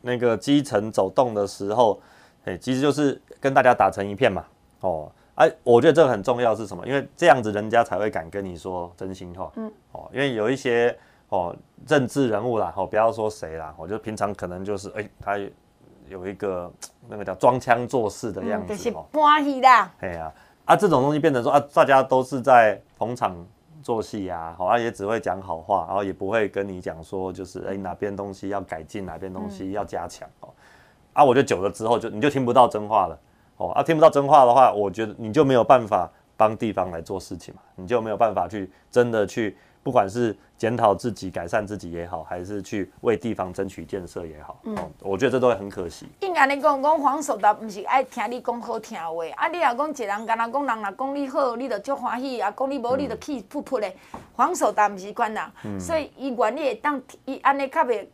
[0.00, 2.00] 那个基层走动的时候，
[2.46, 4.42] 哎，其实就是跟大家打成一片嘛。
[4.80, 6.86] 哦，哎，我觉得这个很重要是什么？
[6.86, 9.52] 因为这样子人家才会敢跟你说真心话。
[9.56, 9.70] 嗯。
[9.92, 10.96] 哦，因为有一些
[11.28, 11.54] 哦
[11.86, 15.38] 政治人物啦，哦不要说谁啦，我就平常可能就是哎他
[16.08, 16.72] 有一个
[17.06, 18.72] 那个叫装腔作势的样子。
[18.72, 19.90] 嗯，就是欢喜啦。
[20.00, 20.24] 哎呀。
[20.24, 20.32] 啊，
[20.76, 23.36] 这种东西变成说啊，大家都是在捧场
[23.82, 30.48] 做戏呀，好啊，也只会讲好话，然后也不会跟你讲说，就是哎哪边东西要改进，哪边东西要加强哦。
[31.12, 33.18] 啊，我觉得久了之后就你就听不到真话了
[33.56, 33.70] 哦。
[33.72, 39.56] 啊，听不到真话的话，我觉得你就没有办法帮地方来做事情嘛，你就没有办法去真的去。
[39.82, 46.06] 不管是检讨自己、改善自己也好，还是去为地方争取建设也好，嗯，我觉得这都会很可惜。
[46.20, 53.96] 应该你讲讲黄守达不是爱听你讲好听话，啊，你若讲一人干那讲人若讲你好，你就足欢喜，啊，讲你无你就气噗噗嘞。
[54.34, 58.06] 黄守达不是款人，嗯、所以伊愿意会当伊安尼较袂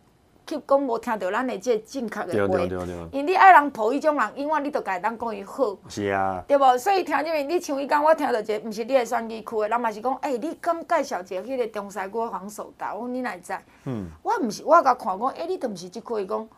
[0.49, 2.57] 去讲无听到咱的这正确的话。
[2.57, 2.95] 对对对对。
[3.13, 5.77] 因为你爱人抱迄种人，永远你都家当讲伊好。
[5.89, 6.43] 是啊。
[6.49, 6.79] 对无？
[6.79, 13.53] 所以听入面，你像伊讲，我听到一个，毋是你的选举区的，人嘛是讲，诶、欸，你刚介绍一个迄个中西区黄守达，我讲你哪会知？
[13.85, 14.09] 嗯。
[14.23, 16.49] 我毋是，我甲看讲，诶、欸，你都毋是即区，伊讲。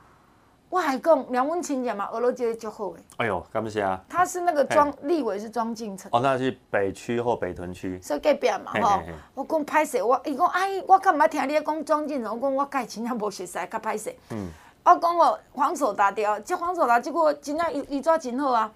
[0.70, 3.02] 我还讲，两阮亲戚嘛，俄罗斯就好诶。
[3.16, 4.00] 哎呦，感谢啊。
[4.08, 6.08] 他是那个庄立委是庄敬诚。
[6.12, 8.00] 哦，那是北区或北屯区。
[8.00, 9.02] 所以隔壁嘛，吼。
[9.34, 14.14] 我讲歹势，我伊讲阿姨，我较毋捌听你讲庄敬诚，我讲我甲伊真正无熟悉，较歹势。
[14.30, 14.48] 嗯。
[14.84, 18.70] 我讲哦，黄守达掉，即黄守达即个真正伊伊做真好啊！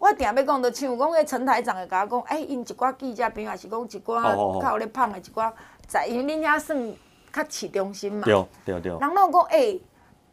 [0.00, 5.52] 我定要讲，就像讲个陈台长会甲我讲，哎，因一寡记者朋友也是讲一寡较有咧捧诶一寡
[5.86, 6.92] 在，因为恁遐算
[7.32, 8.24] 较市中心嘛。
[8.24, 8.90] 对对对。
[8.98, 9.78] 人拢讲哎。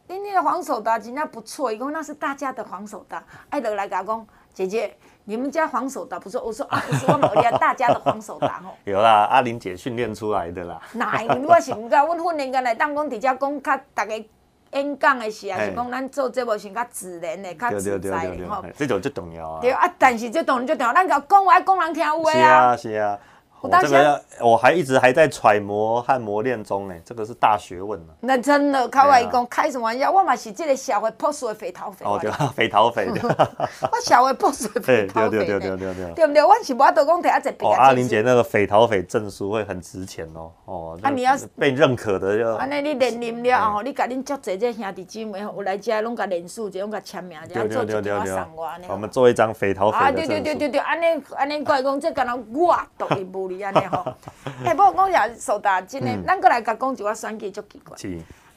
[0.06, 8.76] 恁那个黄守达真正不错，伊讲那是大家的黄守达，爱德来甲我讲，姐姐，你们家黄守达不错，我说啊，不是我们家大家的黄守达吼。
[8.84, 10.78] 有啦，阿玲姐训练出来的啦。
[10.92, 11.22] 哪？
[11.48, 14.24] 我是毋敢， 阮训练干来当讲伫遮讲较大家
[14.72, 18.62] 演讲的时啊，是讲咱做节目是较自然的、较自在的吼。
[18.76, 19.60] 这种最重要啊。
[19.62, 22.34] 对啊，但是这当然最重要，咱讲讲话讲人听有话啊。
[22.34, 23.18] 是啊，是啊。
[23.64, 28.12] 我这个要，我还一直还在揣摩和磨练中呢，这个是大学问呢。
[28.20, 30.10] 那真的，开玩笑，开什么玩笑？
[30.10, 32.04] 我嘛是这个社会朴素的肥头肥。
[32.04, 33.08] 哦对，肥头肥。
[33.10, 35.30] 我社会朴素的肥头肥。
[35.30, 36.12] 对对对对对对。
[36.14, 36.44] 对不对？
[36.44, 37.56] 我是无都讲提一只。
[37.60, 40.52] 哦，阿玲姐那个肥头肥证书会很值钱哦。
[40.66, 40.98] 哦。
[41.02, 42.54] 啊，你要被认可的就。
[42.56, 48.84] 安尼你练练了哦，你甲恁足侪这兄弟姐妹有来遮，拢甲连署，就拢甲签名，就做一张送我呢。
[48.88, 50.32] 我们做一张肥头肥的证书。
[50.32, 54.04] 啊对对对对对，安尼安尼怪讲，这敢若我独一无二安尼吼。
[54.64, 57.96] 哎，不过讲下守达真诶，咱过来甲讲一个选举足奇怪。
[57.96, 58.08] 是。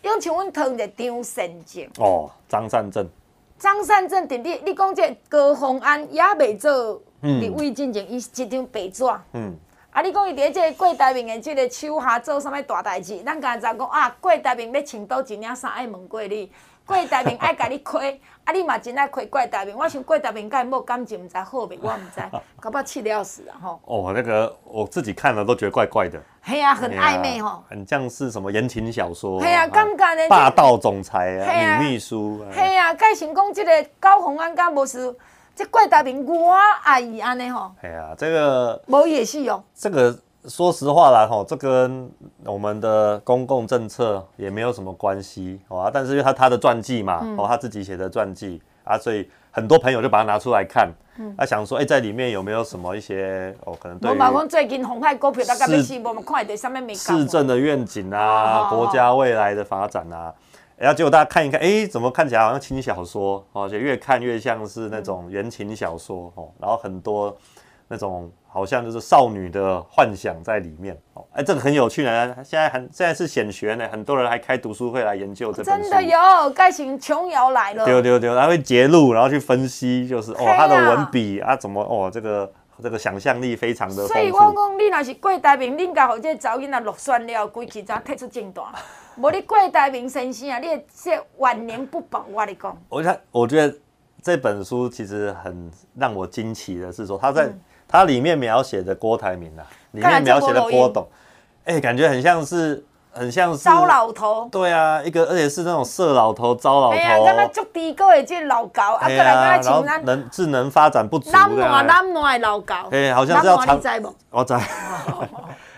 [0.04, 1.84] 因为像阮汤一个张善政。
[2.00, 3.08] 哦，张善政。
[3.60, 9.04] 张善政，伫你，你讲这高虹安也未做立委进前，伊是一张白纸。
[9.34, 9.56] 嗯。
[9.90, 13.18] 啊，你讲伊伫即个郭台铭的即个手下做啥物大代志？
[13.24, 16.52] 咱刚才讲啊，郭台铭要穿倒一领衫，爱问过你。
[16.88, 19.78] 郭台铭爱甲你开，啊，你嘛真爱开郭台铭。
[19.78, 22.22] 我想郭台铭甲伊无感情，毋知好未，我毋知，
[22.62, 23.60] 搞不好气得要死啊！
[23.62, 23.80] 吼。
[23.84, 26.18] 哦，那个我自己看了都觉得怪怪的。
[26.42, 27.62] 嘿啊，很暧昧吼。
[27.70, 29.38] 很像是什么言情小说。
[29.42, 30.30] 嘿啊，感觉呢。
[30.30, 32.42] 霸道总裁啊，女秘书。
[32.56, 35.14] 嘿啊，盖成讲这个高洪安敢无是，
[35.54, 37.74] 这郭台铭我爱伊安尼吼。
[37.82, 38.82] 嘿呀，这个。
[38.88, 39.62] 无也是哦。
[39.76, 40.18] 这个。
[40.48, 42.10] 说实话啦，吼，这跟
[42.46, 50.90] 我们的公共政策也没有什么关系，哦，但是因为他他的传记嘛，哦，他自己写的传记啊，所以很多朋友就把它拿出来看，
[51.38, 54.10] 他想说，哎，在里面有没有什么一些哦，可能对。
[54.10, 56.94] 我嘛讲最近红海股票大概要死，我们看一点上面没。
[56.96, 60.34] 市政的愿景啊，国家未来的发展啊，
[60.78, 67.36] 然后结果大家看一看，哎，怎么看起来好像轻小说，而且越看越像是那种言情小说，哦，然后很多
[67.90, 68.32] 那种。
[68.58, 72.36] 好像就是少女的幻想在里面哦，哎，这个很有趣呢。
[72.44, 75.82] 现在很现在是显学呢，很多人还开读书会来研究这本书。
[75.84, 77.86] 真的有，盖请琼瑶来了。
[77.86, 84.08] 对对对，他会揭露，然后去分析，就是哦，他的文笔啊，怎么哦，这个这个想象力非常的。
[84.08, 88.64] 所以我讲，你若是郭台铭，你应该好这早因啊落选了，规气早退出政坛。
[89.22, 90.68] 无你郭台铭先生啊，你
[91.00, 92.76] 这晚年不保，我跟你讲。
[92.90, 93.76] 我觉得，我觉得
[94.24, 97.46] 这本书其实很让我惊奇的是说，他在。
[97.46, 101.08] 嗯它里面描写的郭台铭啊，里面描写的郭董，
[101.64, 104.50] 哎、欸，感觉很像是，很像是糟老头。
[104.52, 106.98] 对啊，一个而且是那种色老头、糟老头。
[106.98, 111.38] 哎呀，刚刚足低个的这老高，啊，过来跟他请能智能发展不足的。
[111.38, 112.76] 懒惰懒惰的老高。
[112.92, 113.80] 哎、欸，好像是要长，
[114.32, 114.62] 我在，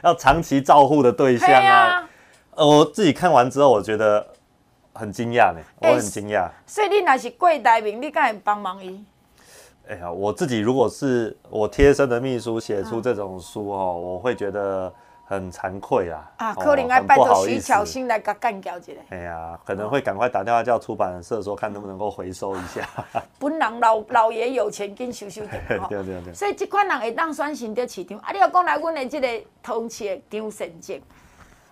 [0.04, 2.10] 要长期照护的对象啊。
[2.56, 4.26] 呃，我自己看完之后，我觉得
[4.93, 6.52] 很惊讶呢，我很惊讶、欸。
[6.65, 9.06] 所以你若是郭台铭，你敢会帮忙伊？
[9.89, 14.93] 哎呀，我自己如果是我贴身的秘书写出这种书哦，我会觉得
[15.25, 16.32] 很惭愧啊。
[16.38, 18.91] 啊，可能要拜托徐巧芯来甲干掉一下。
[19.10, 22.88] 哎呀，可能会赶快打电话叫出版社说，看能不能够回收一下。
[23.39, 25.60] 本人老老爷有钱，跟收收点。
[25.89, 26.34] 对对对。
[26.36, 28.15] 所以这款人会当选新的市长。
[28.19, 29.28] 啊，你要讲来，阮的这个
[29.63, 31.02] 同期的张神经，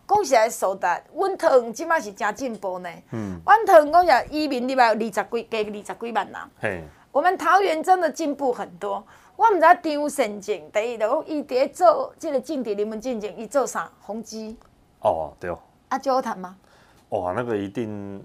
[0.07, 2.89] 讲实在说的，阮桃园即马是真进步呢。
[3.11, 3.39] 嗯。
[3.45, 5.23] 阮桃园讲实在，移民里边有二十几加
[5.59, 6.35] 二十几万人。
[6.59, 6.83] 嘿。
[7.11, 9.03] 我们桃园真的进步很多。
[9.35, 13.89] 我唔知张善政第一个，伊伫做这个政治人物进前，伊做啥？
[14.01, 14.57] 宏基。
[15.01, 15.59] 哦，对哦。
[15.89, 16.55] 啊，就好谈吗？
[17.09, 18.23] 哇，那个一定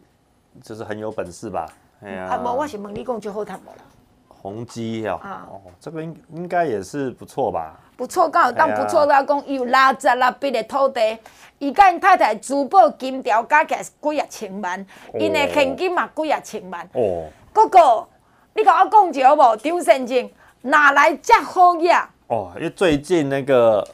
[0.62, 1.66] 就是很有本事吧？
[2.02, 2.28] 哎呀。
[2.30, 3.84] 啊，无，我是问你讲就好谈无啦。
[4.28, 7.78] 宏基哦，哦，这个应应该也是不错吧？
[7.94, 11.18] 不错，刚好当不错啦讲，伊有六十六笔的土地，
[11.58, 16.88] 伊甲因太太珠宝金条加起来是几啊千万，因的现金嘛几啊千万。
[16.94, 17.28] 哦。
[17.52, 18.08] 哥哥。
[18.54, 19.56] 你甲我讲一下好无？
[19.56, 20.30] 张善政
[20.62, 22.04] 哪来这好嘢？
[22.26, 23.86] 哦，因为最近那个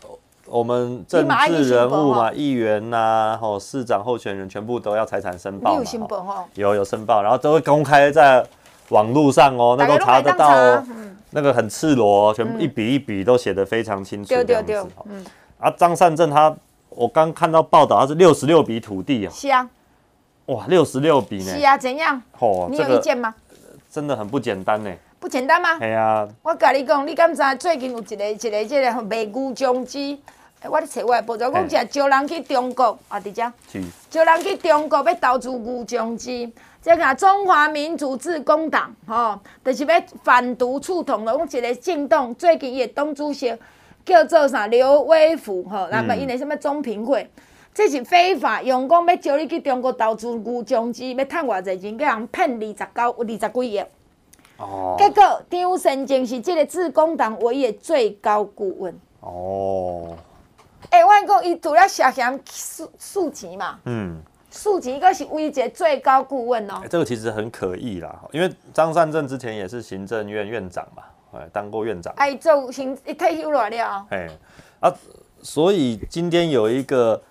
[0.47, 5.75] 我们政治人物嘛，议员呐，吼，市长候选人全部都要财产申报。
[5.75, 6.45] 有申报哈？
[6.55, 8.45] 有有申报，然后都会公开在
[8.89, 10.85] 网络上哦，那都查得到哦。
[11.31, 14.29] 那个很赤裸，全部一笔一笔都写得非常清楚。
[14.31, 14.83] 对对对。
[15.05, 15.25] 嗯。
[15.59, 16.55] 啊，张善政他，
[16.89, 19.33] 我刚看到报道，他是六十六笔土地啊。
[19.33, 19.69] 是啊。
[20.47, 21.55] 哇，六十六笔呢？
[21.55, 22.23] 是啊，怎样？
[22.39, 23.35] 哦，你有意见吗？
[23.91, 24.93] 真的很不简单呢。
[25.19, 25.79] 不简单吗？
[25.79, 26.29] 系啊。
[26.43, 29.99] 我甲你讲，你敢知最近有一个一个这个卖牛种子？
[30.65, 33.53] 我咧找我的报道，讲是招人去中国啊，伫遮。
[34.11, 36.51] 招人去中国要投资牛种子，
[36.83, 42.35] 这个中华民族自公党，吼，就是要反独促统的，讲一个政党。
[42.35, 43.57] 最近伊的党主席
[44.05, 44.67] 叫做啥？
[44.67, 47.31] 刘威福，吼，那么因为什么中评会？
[47.79, 53.85] 这是非法，用讲要招你去中国投资牛种子，要趁偌侪钱，叫人骗二十九、二十几亿。
[54.57, 54.97] 哦。
[54.99, 58.93] 结果张神经是这个自工党唯一的最高顾问。
[59.21, 60.17] 哦。
[60.91, 66.83] 哎、欸，我讲伊除了涉嫌数数钱嘛，嗯，数钱，个是唯一个最高顾问哦。
[66.91, 71.05] 这个其实很可疑啦，因为张善政之前也是行政院院长嘛，
[71.39, 72.13] 哎，当过院长。
[72.17, 74.05] 哎，做行一退休了了。
[74.11, 74.27] 哎，
[74.81, 74.93] 啊，
[75.45, 77.23] 所以今天有一个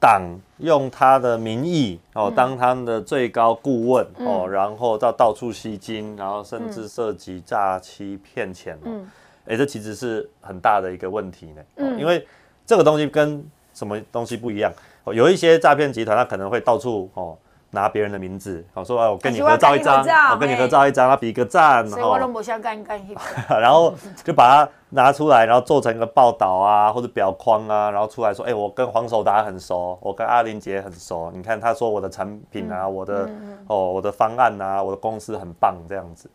[0.00, 0.22] 党
[0.58, 8.78] 用他的名义哦，当他们的最高顾问、嗯、哦，然后到到处吸金，然后甚至涉及诈欺骗钱。
[8.84, 9.08] 嗯。
[9.46, 12.26] 哎、欸，这其实是很大的一个问题呢，嗯、因为
[12.66, 14.70] 这个东西跟什么东西不一样？
[15.04, 17.34] 哦有一些诈骗集团，他可能会到处哦
[17.70, 20.02] 拿别人的名字，好说哎我跟你合照一张，
[20.32, 21.84] 我跟你合照一张，他比个赞，
[23.60, 23.92] 然后
[24.24, 33.28] 就把它拿出来，然后做成一个报道啊或者表框啊，然后出来说，哎、欸，我跟黄守达很熟，我跟阿玲姐很熟，你看他说我的产品啊，我的
[33.66, 36.30] 哦我的方案啊，我的公司很棒这样子。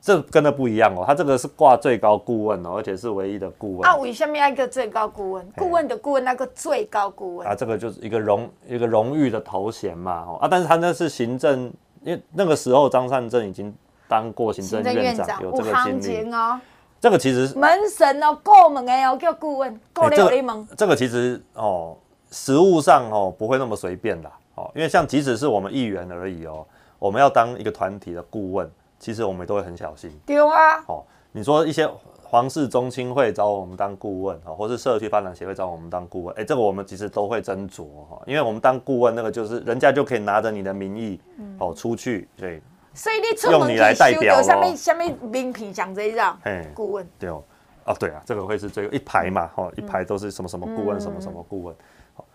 [0.00, 3.86] 这跟那不一样哦，他这个是挂最高顾问哦，而且是唯一的顾问。
[3.86, 5.46] 啊，为什么要一个最高顾问？
[5.54, 11.70] 顾问的顾问那个最高顾问啊，这个就是一个荣一个荣誉的头衔嘛，哦啊，但是他那是行政，
[12.02, 13.74] 因为那个时候张善政已经
[14.08, 16.58] 当过行政院长，有这个经历哦。
[16.98, 20.66] 这个其实门神哦，过门的哦，叫顾问过了你门。
[20.78, 21.94] 这个其实哦，
[22.30, 26.66] 实务上哦不会那么随便的哦，因为像即使是我们议员而已哦，
[26.98, 28.70] 我们要当一个团体的顾问。
[29.00, 30.12] 其实我们都会很小心。
[30.24, 30.84] 对啊。
[30.86, 31.90] 哦，你说一些
[32.22, 41.20] 皇室宗亲会找我们当顾问啊，或是社区发展协会找我们当顾问，哎，这个我们其实都会斟酌哈，因为我们当顾问那个就是人家就可以拿着你的名义
[41.58, 42.62] 哦出去，对。
[42.92, 46.36] 所以你出门用你来代表什么什么名片像这样？
[46.42, 47.08] 哎，顾问。
[47.18, 47.42] 对哦，
[47.84, 51.76] 哦对啊，这个会是最后一排嘛，哈，一排都是什么什么顾问，什么什么顾问。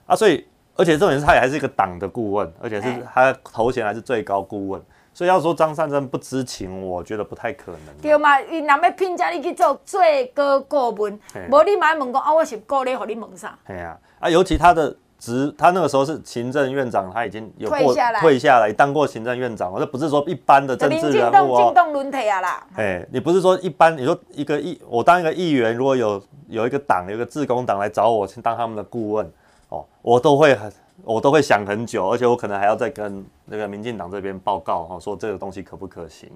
[0.05, 4.81] 啊，所以而且重点是他也还是一个党的顾问，而且是他头衔还是最高顾问。
[5.15, 7.95] 所以要说张善政不知情，我觉得不太可能。
[8.01, 11.17] 对嘛，伊若要聘请你去做最高顾问，
[11.49, 13.57] 无你买问讲啊，我是顾咧，互你问啥？
[13.65, 21.63] 对啊，啊，尤其他的职，他那个时候是行政院长，他已经有过退下来，退下来当过行政院长，这不是说一般的政治人物哦。
[21.63, 22.67] 进动轮替啊啦。
[22.75, 29.31] 哎，你不是说一般，你说一个议，我当一个议员，如果有有一个党，有一个自工党来找我去当他们的顾问，
[29.69, 30.69] 哦，我都会很。
[31.03, 36.29] 我都会想很久，而且我可能还要再跟那个民进党这边报告哈，说这个东西可不可行？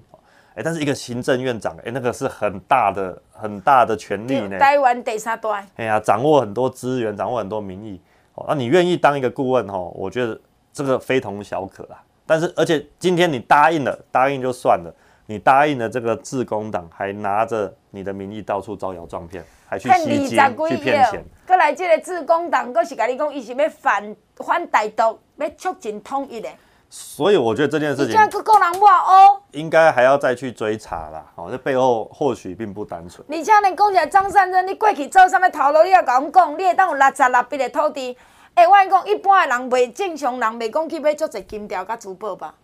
[0.54, 4.58] 哎，但是一个行政院长，哎，那个是很大的很大的权力呢。
[4.58, 5.64] 台湾第三大。
[5.76, 8.00] 哎呀，掌握很多资源，掌握很多民意，
[8.34, 9.78] 哦，那你愿意当一个顾问哈？
[9.94, 10.38] 我觉得
[10.72, 12.02] 这个非同小可啦。
[12.26, 14.94] 但是，而且今天你答应了，答应就算了，
[15.30, 20.38] 你答应了这个自工党，还拿着你的名义到处招摇撞骗，还去吸金
[20.68, 21.24] 去骗钱。
[21.46, 24.16] 过来这个自工党，我是跟你讲，伊是要反。
[24.38, 26.48] 反歹毒，要促进统一的，
[26.88, 31.24] 所以我觉得这件事情，这样人话哦应该还要再去追查啦。
[31.34, 33.22] 哦，这背后或许并不单纯。
[33.28, 35.84] 你且你讲起来，张善珍，你过去做什么头路？
[35.84, 38.16] 你要跟我讲，你会当有六十六笔的土地。
[38.54, 42.54] 哎、欸，我跟你讲，一般的人袂正常人袂讲去买足侪金条甲珠宝吧？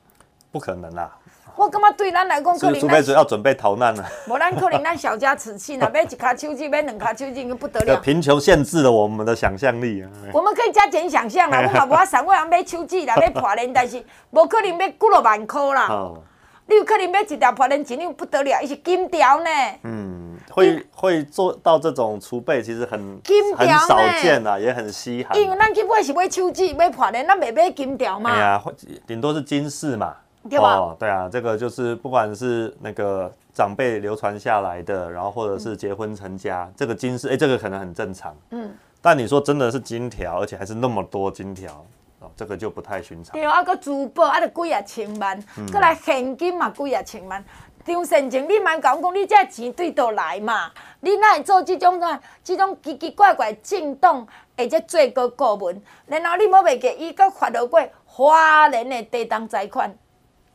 [0.50, 1.14] 不可能啦。
[1.56, 4.04] 我感觉对咱来讲，可能除非是要准备逃难了。
[4.28, 7.96] 无咱可能咱小家子气呢， 买一卡手机，买两卡手机，不得了。
[8.00, 10.10] 贫穷限制了我们的想象力啊。
[10.32, 15.86] 我们可以加减想象啦， 我嘛无法想过人买手机啦，买破链，但是 无可能买几落万块啦。
[15.88, 16.22] 哦。
[16.68, 19.48] 你有可能买一条破链钱，你不得了，伊是金条呢。
[19.84, 25.38] 嗯，会会做到这种储备，其实很金条很少见啊，也很稀罕。
[25.38, 28.30] 因为咱去买是买手机，买破链，咱没买金条嘛。
[28.32, 28.62] 哎呀，
[29.06, 30.12] 顶多是金饰嘛。
[30.58, 38.34] 哦，对啊，这个就是不管是那个长辈流传下来的，然后或者是结婚成家，嗯、这个金饰，哎，这个可能很正常。
[38.50, 41.84] 嗯，但你说真的是金条，而且还是那么多金条，
[42.20, 43.32] 哦，这个就不太寻常。
[43.32, 45.40] 对啊，个珠宝啊，得几啊千万，
[45.72, 47.44] 过、嗯、来现金嘛，几啊千万。
[47.84, 50.72] 张善政，你蛮讲讲，你这钱对倒来嘛？
[50.98, 52.20] 你哪会做这种怎？
[52.42, 54.26] 这种奇奇怪怪政党，
[54.58, 59.96] 或者最高顾问，然后你莫袂记伊阁发落过华人的地当财款。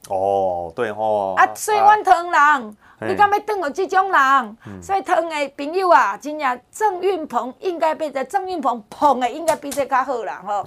[0.09, 1.35] 哦，对哦。
[1.37, 2.77] 啊，所以阮汤人，
[3.09, 4.57] 你敢要当个这种人？
[4.81, 10.65] 所以汤的朋友啊，真正郑运鹏应该比这郑运鹏捧的应该比这较好啦吼。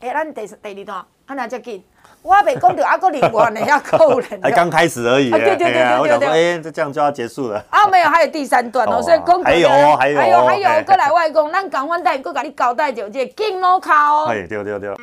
[0.00, 1.82] 诶，咱第第二段，安那遮紧？
[2.22, 4.40] 我还没讲到，还佫另外呢， 要扣人。
[4.42, 5.30] 才刚开始而已。
[5.30, 5.98] 对对对对对。
[6.00, 7.64] 我想说，哎，这这样就要结束了。
[7.70, 14.26] 啊，没有，还有第三段哦，所以讲还有哦，还有，还有，还有，过来外公，咱讲完代，佫甲你交代就这敬老卡哦。
[14.28, 14.94] 哎，对对对。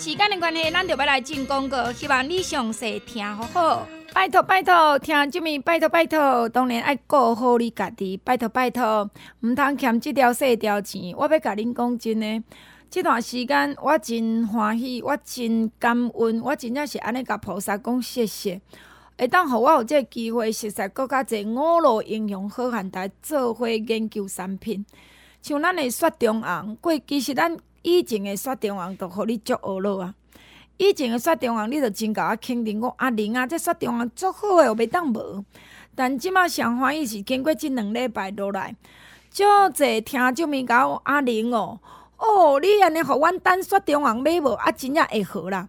[0.00, 3.86] 时间的关系，咱就要来进广告，希望你详细听好好。
[4.14, 8.16] 拜托拜托，听这么拜托拜托，当然爱顾好你家己。
[8.16, 11.14] 拜托拜托，唔通欠这条细条钱。
[11.14, 12.42] 我要甲恁讲真的。
[12.88, 18.58] 这段时间我真欢喜，我真感恩，我真正是安尼甲菩萨讲谢谢，
[19.18, 24.82] 会当互我有这个机会，熟悉更加侪五路英雄好汉来做伙研究产品。
[25.42, 30.14] 像咱的雪中红，过其实咱以前的雪中红都互你足学了啊。
[30.76, 35.44] 以前的雪中红，你着真甲我肯定讲阿玲啊，这雪中红足好诶，袂当无。
[35.94, 38.74] 但即马上欢喜是经过即两礼拜落来，
[39.30, 41.78] 足侪听众咪甲我阿玲哦。
[42.16, 44.52] 哦，你安尼互阮等雪中红买无？
[44.52, 45.68] 啊，真正会好啦！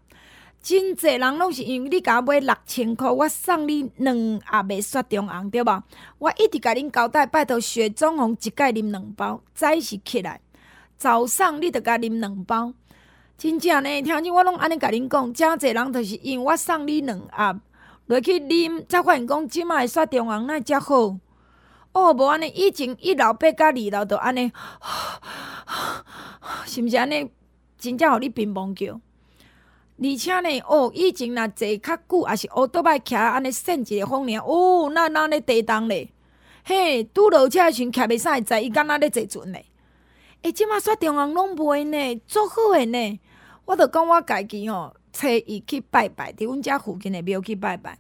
[0.62, 5.84] 真济人拢是因为你甲我买六千箍，我送你两盒袂雪中红，对无？
[6.20, 10.40] 我一直甲恁交代，拜托雪中红一概啉两包，早是起来，
[11.02, 12.72] 早上你着甲啉两包。
[13.36, 17.60] 真正呢，听见我拢安尼甲恁讲，真济人着是因为我送你两盒
[18.06, 21.18] 落去啉，才发现讲即摆的雪中红哪会遮好。
[21.94, 24.52] 哦，无安尼，以前一楼八甲二楼着安尼。
[26.68, 27.28] 是毋是安尼？
[27.80, 29.02] 真正互你乒乓球，
[29.98, 36.08] 而且呢，哦，以前若坐较久，也是乌倒摆徛安尼扇一个风尔，哦，那那咧地动咧，
[36.64, 39.66] 嘿，拄落车时阵徛袂使知，伊敢若咧坐船咧。
[40.44, 43.20] 诶，即马雪中红拢卖呢，足好诶呢。
[43.66, 48.00] 我着讲我家己吼，找伊去拜拜，伫阮遮附近诶庙去拜拜。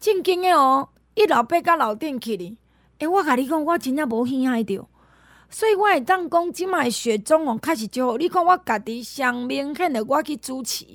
[0.00, 2.56] 正经诶哦，一老八甲楼顶去哩。
[3.00, 4.88] 诶，我甲你讲，我真正无耳海着。
[5.50, 8.16] 所以我会当讲，即摆雪中红开始就好。
[8.16, 10.86] 你看我家己上明显的，我去主持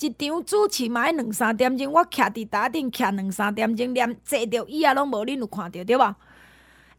[0.00, 6.16] 一场主持嘛，爱两三点钟，我徛伫台顶徛两三点钟，连坐着椅仔拢无，恁有看着对吧？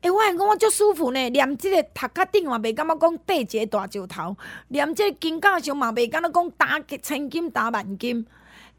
[0.01, 4.37] 诶、欸，我讲我足舒服呢，连即个头壳顶嘛，袂感觉讲戴一个大石头，
[4.69, 8.25] 连即个金甲上嘛，袂感觉讲打千金打万金。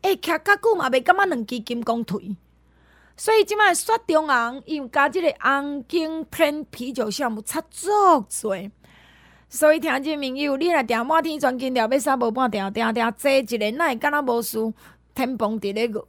[0.01, 2.37] 诶、欸，徛较久嘛，袂感觉两支金讲腿。
[3.19, 7.91] 所以即摆雪中红，伊有加即个红景天啤酒项目，差足
[8.27, 8.71] 济。
[9.51, 14.73] 所以听众朋友，你若定满天全金条，要啥无半条，定定坐一个，哪会敢若无事？
[15.13, 16.07] 天崩地裂个，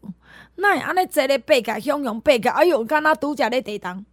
[0.55, 4.05] 哪会安尼坐咧爬起，雄雄爬起，哎哟，敢若拄则咧地动。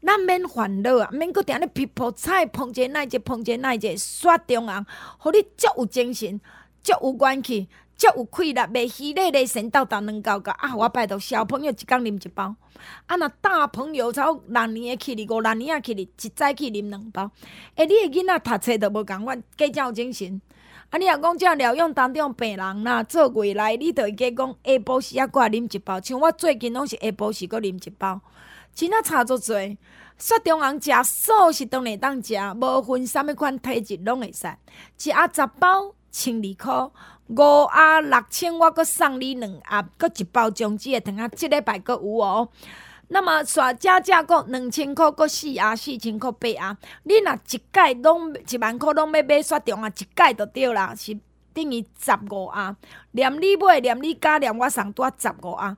[0.00, 4.86] 咱免烦恼啊，免搁定咧皮泡菜，碰者耐者，碰者耐者，雪中红，
[5.18, 6.40] 互你足有精神，
[6.82, 7.68] 足有元气。
[7.98, 10.72] 足有气力，袂虚咧咧，先倒倒两沟沟啊！
[10.76, 12.54] 我拜托小朋友一工啉一包，
[13.06, 17.28] 啊，若大朋友从六年诶起哩，五六年啊起哩，一早起啉两包。
[17.74, 20.40] 诶、欸，你诶囡仔读册都无共阮，加正有精神。
[20.90, 26.00] 啊，你若讲即个疗养当中病人呐，做月来你着会记讲下晡时啊，过来啉一包。
[26.00, 28.20] 像我最近拢是下晡时阁啉一包，
[28.78, 29.56] 真啊差足多。
[30.16, 34.46] 雪中红食素是当然当食，无分啥物款体质拢会使，
[35.02, 36.92] 一盒十包千二箍。
[37.26, 41.26] 五盒六千，我阁送你两盒，阁一包姜子的糖啊！
[41.26, 42.48] 即礼拜阁有哦。
[43.08, 46.76] 那么刷加价阁两千箍，阁四盒四千箍八盒。
[47.02, 51.18] 你若一盖拢一万箍，拢要买雪中红，一盖就对啦，是
[51.52, 52.76] 等于十五盒。
[53.10, 55.76] 连你买，连你加，连我送多十五盒。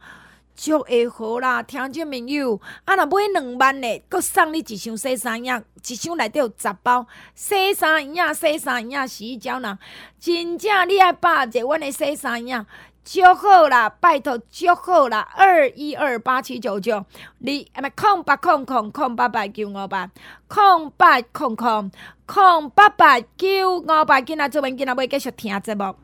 [0.60, 7.06] 足会好啦，听众朋友，啊，若买两万的，阁送你一箱洗衫液，一箱内底有十包。
[7.34, 9.78] 洗衫液，洗衫液洗衣胶囊，
[10.20, 12.66] 真正你爱把握阮的洗衫液，
[13.02, 17.06] 足好啦，拜托足好啦，二一二八七九九，
[17.38, 20.10] 你啊，咪空八空空空八八九五八，
[20.46, 21.90] 空八空空
[22.26, 25.96] 空八八九五八，今仔做文，今仔要继续听节目。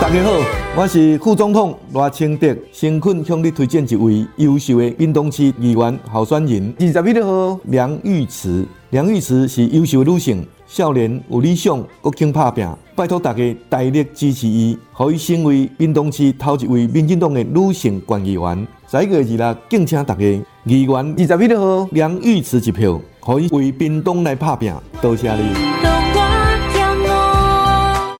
[0.00, 0.30] 大家好，
[0.76, 8.66] 我是副总统赖清德，诚恳向你推荐一位优秀的滨东市议员候选人，二十一号梁玉慈。
[8.90, 18.66] 梁玉慈是优秀的女性，少年有理想，国肯打拼，拜托大家大力支持伊，可以成为滨东市头一位民进党的女性县议员。
[18.90, 20.24] 十一月二日，敬请大家
[20.64, 25.91] 议员二十一号梁玉慈一票，可以为滨东来打拼，多谢你。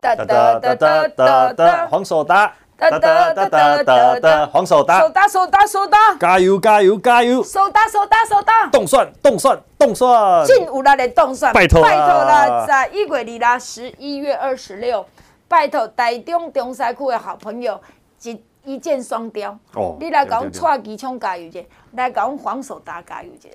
[0.02, 0.24] 哒哒
[0.58, 2.52] 哒哒哒哒，黄守达。
[2.76, 15.06] 哒哒哒哒哒哒，黄手打，手打手打手打，加油加油加油，手打手打手打，动算动算动算，进有力的动算，拜托拜托啦，在一月里啦，十一月二十六，
[15.46, 17.80] 拜托台中中西区的好朋友
[18.24, 21.60] 一一箭双雕，哦，你来甲阮蔡机枪加油者，
[21.92, 23.48] 来搞黄手达加油者，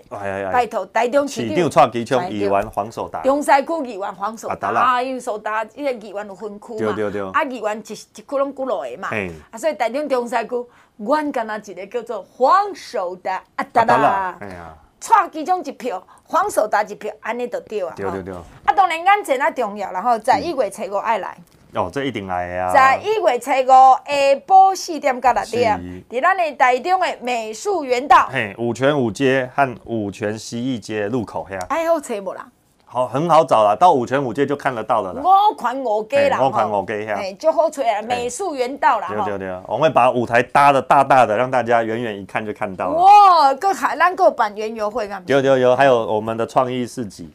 [0.52, 1.70] 拜托台中市长。
[1.70, 9.10] 蔡机枪议员黄手达，中西区议员黄手搭，啊，因为守达伊个议员有分区嘛，对对对，啊，议员一一区拢几落个嘛，
[9.50, 10.66] 啊，所以台中中西区，
[10.98, 21.38] 阮干那一个叫做黄手达，啊，达啦，哎呀，蔡机枪一票，黄手达一票，安尼就对啊，对对对，啊，当然眼前啊重要，然后在一月初五爱来。
[21.74, 22.72] 哦，这一定来呀！
[22.74, 32.48] 在一月初五下晡四点到六点，在咱的台中的美术园道，嘿，五泉五街和五泉西一街路口遐，还好找无啦？
[32.90, 35.22] 好，很好找啦，到五泉五街就看得到了啦。
[35.22, 38.02] 五款五街啦，五款五街遐，就好找啦！
[38.02, 42.94] 美术园道啦，对对对，我们会把舞台搭的大大的，让大家远远一看就看到了。
[42.94, 45.22] 哇，个海南个办园游会干？
[45.28, 47.30] 有有有，还有我们的创意市集。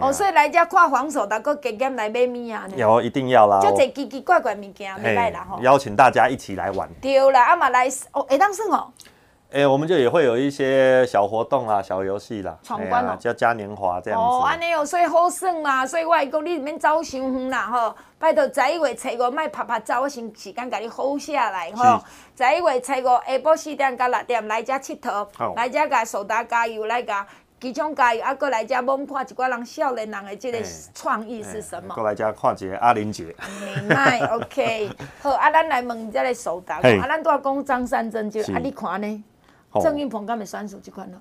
[0.00, 2.66] 哦，所以来遮看黄手达，搁加减来买物啊？
[2.76, 3.60] 有，一定要啦！
[3.60, 5.60] 就这奇奇怪怪物件，没来啦吼。
[5.62, 6.88] 邀请大家一起来玩。
[7.00, 8.92] 对啦，啊嘛来哦，会当算哦。
[9.52, 14.26] 哎，我们就也会有一些小活动啦、小游戏啦，闯关哦，叫嘉年华这样子。
[14.26, 17.94] 哦，安尼哦，所以好耍嘛，所以我会讲你免走伤远啦吼。
[18.18, 22.02] 拜托，十一月初五莫拍拍照，我先时间给你好下来吼。
[22.36, 27.14] 十一月初五下晡四点到六点来遮佚佗，来遮甲手搭加油来个。
[27.64, 30.58] 机枪加油，啊，过来遮摸看一寡人少年人的这个
[30.92, 31.94] 创意是什么？
[31.94, 33.34] 过来遮看一个阿玲姐。
[33.76, 34.90] 明白， OK。
[35.22, 39.24] 好，啊，咱来问这个手搭，啊，咱都要讲张善政就，啊，你看呢？
[39.80, 41.18] 郑云鹏敢会选手这款呢？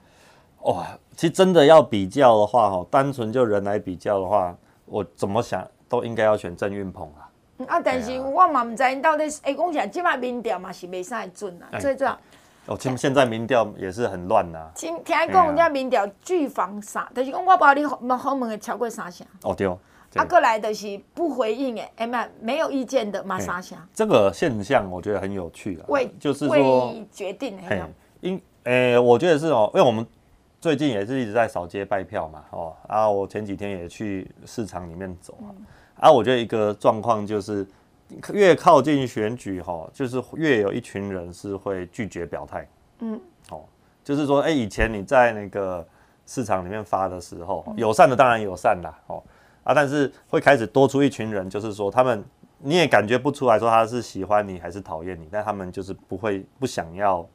[0.63, 0.85] 哇，
[1.15, 4.53] 其实真的要比较的话，吼，单纯就人来比较的话，
[4.85, 7.29] 我怎么想都应该要选郑运鹏啊。
[7.67, 12.19] 啊，但是我嘛唔知因到底，哎，讲起来，即摆民调嘛是袂使准啊，最主要。
[12.65, 14.71] 哦，现现在民调也是很乱呐。
[14.73, 19.27] 听听讲，人家民调拒访三，就是讲我把你访问的超过三成。
[19.43, 19.67] 哦对。
[20.15, 23.77] 啊，过来的是不回应诶，哎嘛，没有意见的嘛三成。
[23.93, 25.85] 这个现象我觉得很有趣啊。
[25.89, 27.57] 未就是说决定。
[27.67, 27.81] 嘿，
[28.21, 30.05] 因诶，我觉得是哦，因为我们
[30.61, 35.49] 最近也是一直在扫街拜票嘛，哦，啊，我前几天也去市场里面走啊，
[36.07, 37.67] 啊，我觉得一个状况就是。
[38.33, 42.67] 越靠近选举哈，就是越有一群人是会拒绝表态。
[42.99, 43.61] 嗯，哦，
[44.03, 45.85] 就是说，哎，以前你在那个
[46.25, 49.23] 市场里面发的时候，友善的当然友善啦，哦
[49.63, 52.23] 啊，但是会开始多出一群人，就是说他们
[52.59, 57.27] 你也感觉不出来说他是喜欢你还是讨厌你，但他们就是不会不想要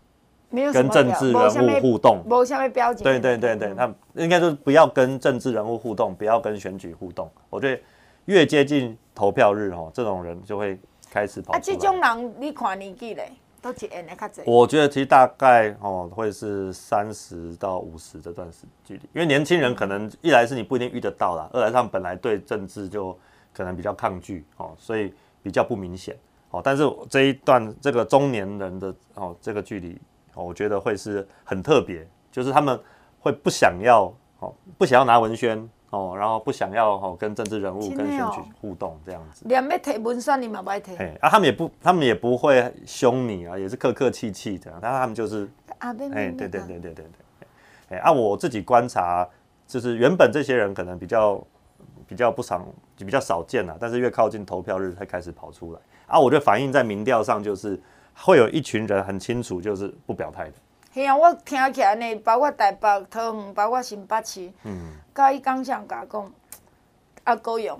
[0.72, 2.22] 跟政治人物互动。
[3.05, 7.31] 对对对对，他们应该就是不要跟政治人物互动，不要跟选举互动。
[7.51, 7.83] 我觉得
[8.29, 8.97] 越接近。
[9.18, 10.79] 投票日哦，这种人就会
[11.11, 11.53] 开始跑。
[11.53, 14.45] 啊，这种人你看年纪嘞，都是演的较侪？
[14.47, 23.12] 我觉得其实大概哦，会是三十到五十这段时距离，因为年轻人可能一来是你不一定遇得到啦，二来他们本来对政治就
[23.53, 25.12] 可能比较抗拒哦，所以
[25.43, 26.16] 比较不明显
[26.53, 26.61] 哦。
[26.62, 30.01] 但是这一段这个中年人的哦，这个距离
[30.35, 32.81] 哦，我觉得会是很特别，就是他们
[33.18, 35.68] 会不想要哦，不想要拿文宣。
[35.91, 47.05] 哦，然后不想要哦跟政治人物跟选举互动这样子，连要提文宣你嘛不爱提，哎啊他们也不他们也不会凶你啊，也是客客气气的，但是他们就是哎对对对对对对，
[47.89, 49.26] 哎按我自己观察，
[49.66, 51.43] 就是原本这些人可能比较
[52.07, 52.66] 比较不常
[52.97, 57.80] 比较少见了，但是越靠近投票日才开始跑出来啊，我觉得反映在民调上就是
[58.14, 60.53] 会有一群人很清楚就是不表态的。
[60.95, 66.32] 是啊，我听起来呢，包括台北、桃园，包括新北市，嗯，甲伊讲啥甲讲，
[67.24, 67.78] 啊高阳，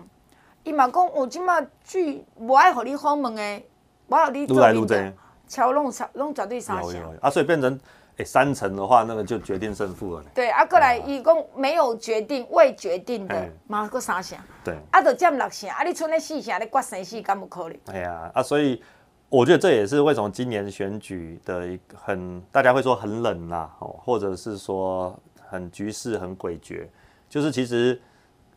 [0.63, 3.67] 伊嘛讲有即马剧无爱互你访问诶，
[4.09, 5.13] 无爱互你做面的，
[5.49, 7.19] 超拢超拢绝对三成。
[7.23, 7.73] 啊，所以变成
[8.19, 10.23] 诶、欸、三成的话，那个就决定胜负了。
[10.35, 14.39] 对，啊，过来伊讲没有决定、未决定的，嘛搁三成。
[14.63, 17.79] 对，啊，就占六成，啊，你剩咧四成，你决生死敢有可能？
[17.87, 18.83] 哎呀，啊，所以。
[19.31, 25.15] 我觉得这也是为什么今年选举的一个很，大家会说很冷啦，哦，或者是说
[25.47, 26.87] 很局势很诡谲，
[27.29, 28.01] 就是其实，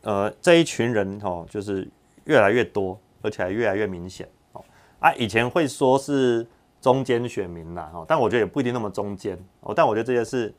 [0.02, 1.86] 呃，这一群人哦，就是
[2.24, 4.64] 越来越多，而且还越来越明显哦。
[5.00, 6.48] 啊，以前会说是
[6.80, 9.74] 中间选民啦，哦，但我觉得也不一定那么中间哦。
[9.76, 10.54] 但我觉得这些是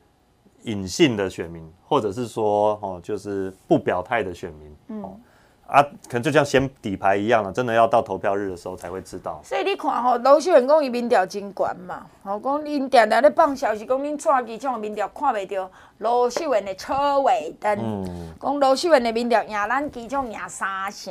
[0.64, 5.16] 隐性的选民，或者是说哦，就是不表态的选民，哦。
[5.72, 9.40] 啊，可能就像掀底牌一样了，真的要到投票日的时候才会知道。
[9.42, 18.04] 所以你看吼，卢秀燕讲伊民调真悬嘛，吼讲因定定咧放消息，讲恁蔡基昌民调看袂着卢秀燕的车尾灯，
[18.38, 21.10] 讲卢秀燕的民调赢咱基昌赢三成，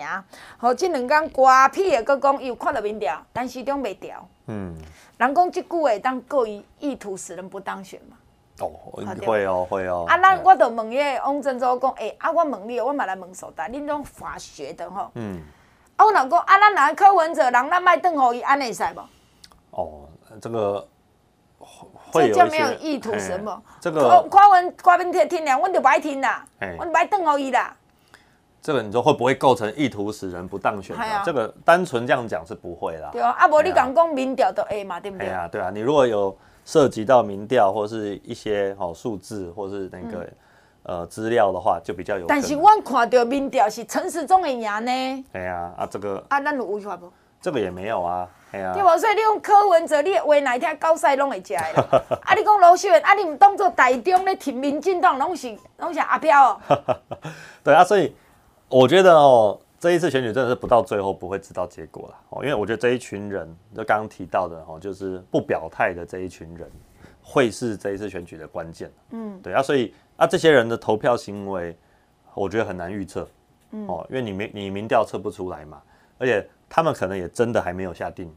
[0.59, 4.23] 吼，这两天瓜皮的阁讲伊有看到民调，但始终袂调。
[4.45, 4.75] 嗯，
[5.17, 8.15] 人讲即句话当故意意图使人不当选嘛。
[8.67, 10.05] 哦，会哦，会哦。
[10.07, 15.11] 啊，咱我着问迄个王振洲讲，诶，啊，我问你，我嘛来问苏达，恁种法学的吼。
[15.15, 15.41] 嗯。
[15.95, 19.01] 啊，我老讲，啊，咱若柯文哲人，咱卖邓互伊安尼使无？
[19.71, 20.09] 哦，
[20.41, 20.87] 这个
[22.11, 23.61] 会有这叫没有意图什么？
[23.79, 26.45] 这个柯文柯文听听了，我就不爱听啦，
[26.79, 27.75] 我就不爱邓互伊啦。
[28.61, 30.95] 这个你说会不会构成意图使人不当选？
[31.25, 33.09] 这个单纯这样讲是不会啦。
[33.11, 35.27] 对啊，啊，无你讲讲民调都会嘛，对不对？
[35.27, 36.37] 对啊，对啊，你如果有。
[36.71, 40.19] 涉及到民调或是一些好数字或是那个、
[40.83, 42.25] 嗯、呃资料的话，就比较有。
[42.27, 45.25] 但是我看到民调是陈时中的赢呢。
[45.33, 47.11] 哎呀啊，这个啊，咱有违法不？
[47.41, 48.71] 这个也没有啊，哎呀。
[48.73, 48.87] 对不？
[48.97, 51.59] 所以你用柯文哲，你话哪一天高赛拢会吃的。
[52.23, 56.61] 啊，你讲卢秀燕，啊，你唔当做台中咧挺民进党，拢是拢是阿飘哦。
[57.65, 58.15] 对啊，所以
[58.69, 59.59] 我觉得哦。
[59.81, 66.69] 这一次选举真的是不到最后不会知道结果了哦，因为我觉得这一群人，就刚刚提到的哦，就是不表态的这一群人，
[67.19, 68.91] 会是这一次选举的关键。
[69.09, 71.75] 嗯，对啊，所以啊，这些人的投票行为，
[72.35, 73.27] 我觉得很难预测。
[73.71, 75.81] 嗯哦，因为你民你民调测不出来嘛，
[76.19, 78.31] 而且他们可能也真的还没有下定。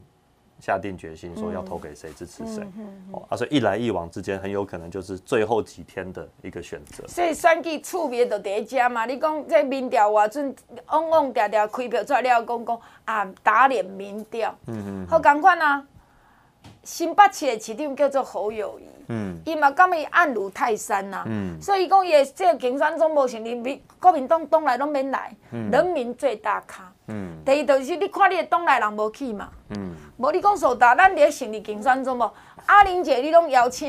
[0.64, 2.62] 下定决心说要投给谁，支持谁，
[3.12, 7.06] 哦，啊，所以一来一往之间，很有可能就是最后几天的一个选择。
[7.06, 10.54] 所以选举趣味就第一家嘛，你讲这民调哇，阵
[10.90, 15.86] 嗡嗡调调开票出来了，讲讲啊打脸民调，嗯嗯，好同款啊。
[16.82, 32.32] 新北市的市长叫做侯友谊，嗯，伊嘛讲伊暗如泰山呐，嗯，所以讲伊的这个竞选总部成立民国民党党来拢免来，嗯，人民最大咖，嗯，第二就是你看你的党内人无去嘛，嗯，无你讲说大，咱伫咧成立竞选中无，
[32.66, 33.88] 阿玲姐你拢邀请，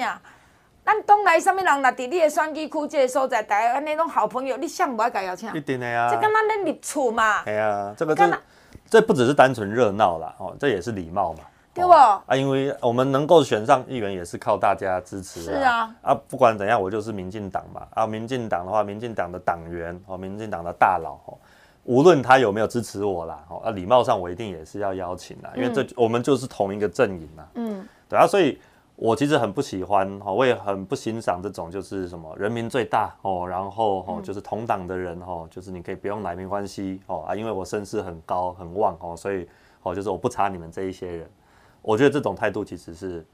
[0.83, 5.51] 咱党内啥物人若伫你的选举区这个所在，大家安尼拢好朋友，你想无爱甲邀请？
[5.53, 7.43] 一定的啊，这敢若咧立厝嘛？
[7.43, 8.39] 系啊，这个这
[8.89, 11.39] 这不只是单纯热闹啦，哦，这也是礼貌嘛。
[11.73, 11.91] 对不？
[11.91, 15.43] 啊，因为我们能够选上议员也是靠大家支持啊。
[15.43, 15.95] 是啊。
[16.01, 17.85] 啊，不管怎样，我就是民进党嘛。
[17.93, 21.37] 啊，民进党的话，民进党的党员哦，民进党的大佬哦，
[21.85, 27.47] 无论他有没有支持我啦，哦，啊，礼貌上我一定也是要邀请啦，因为这我们就是同一个阵营嘛。
[27.55, 27.87] 嗯。
[28.07, 28.59] 对啊，所以
[28.95, 39.47] 我其实很不喜欢哦，我也很不欣赏这种就是什么人民最大哦，然后哦就是同党的人哦，就是你可以不用来没关系哦啊，因为我身势很高很旺哦，所以
[39.81, 41.29] 哦就是我不差你们这一些人。
[41.81, 43.25] 我觉得这种态度其实是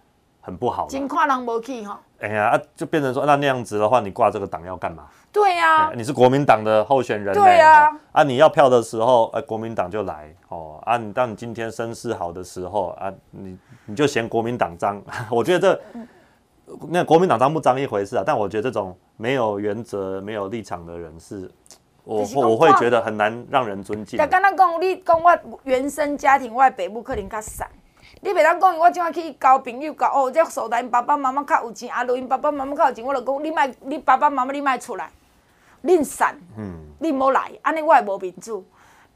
[0.42, 0.90] 很不好的。
[0.90, 2.02] 真看人无去哈。
[2.20, 5.06] 哎呀啊，就变成说，那那样子的话，你挂这个党要干嘛？
[5.32, 7.34] 对呀、啊，你是国民党的候选人。
[7.34, 8.00] 对呀、啊。
[8.12, 10.80] 啊，你要票的时候，哎，国民党就来哦。
[10.86, 15.02] 啊，你当你今天声势好的时候啊，你你就嫌国民党脏。
[15.32, 16.00] 我觉得这
[16.90, 21.50] 那国民党脏不脏一回事啊，但我觉得这种没有原则、没有立场的人是，
[22.04, 24.20] 我我会觉得很难让人尊敬。
[24.20, 27.68] 就刚刚讲你讲我原生家庭，我北部可能较散。
[28.24, 30.30] 你袂当讲，我怎啊去交朋友交哦？
[30.30, 35.10] 这所在因爸爸妈妈较有钱，啊，因爸爸妈妈较有钱，我就讲你莫，你爸爸妈妈你莫出来，
[35.84, 38.64] 恁散，嗯，你莫来，安尼我会无面子。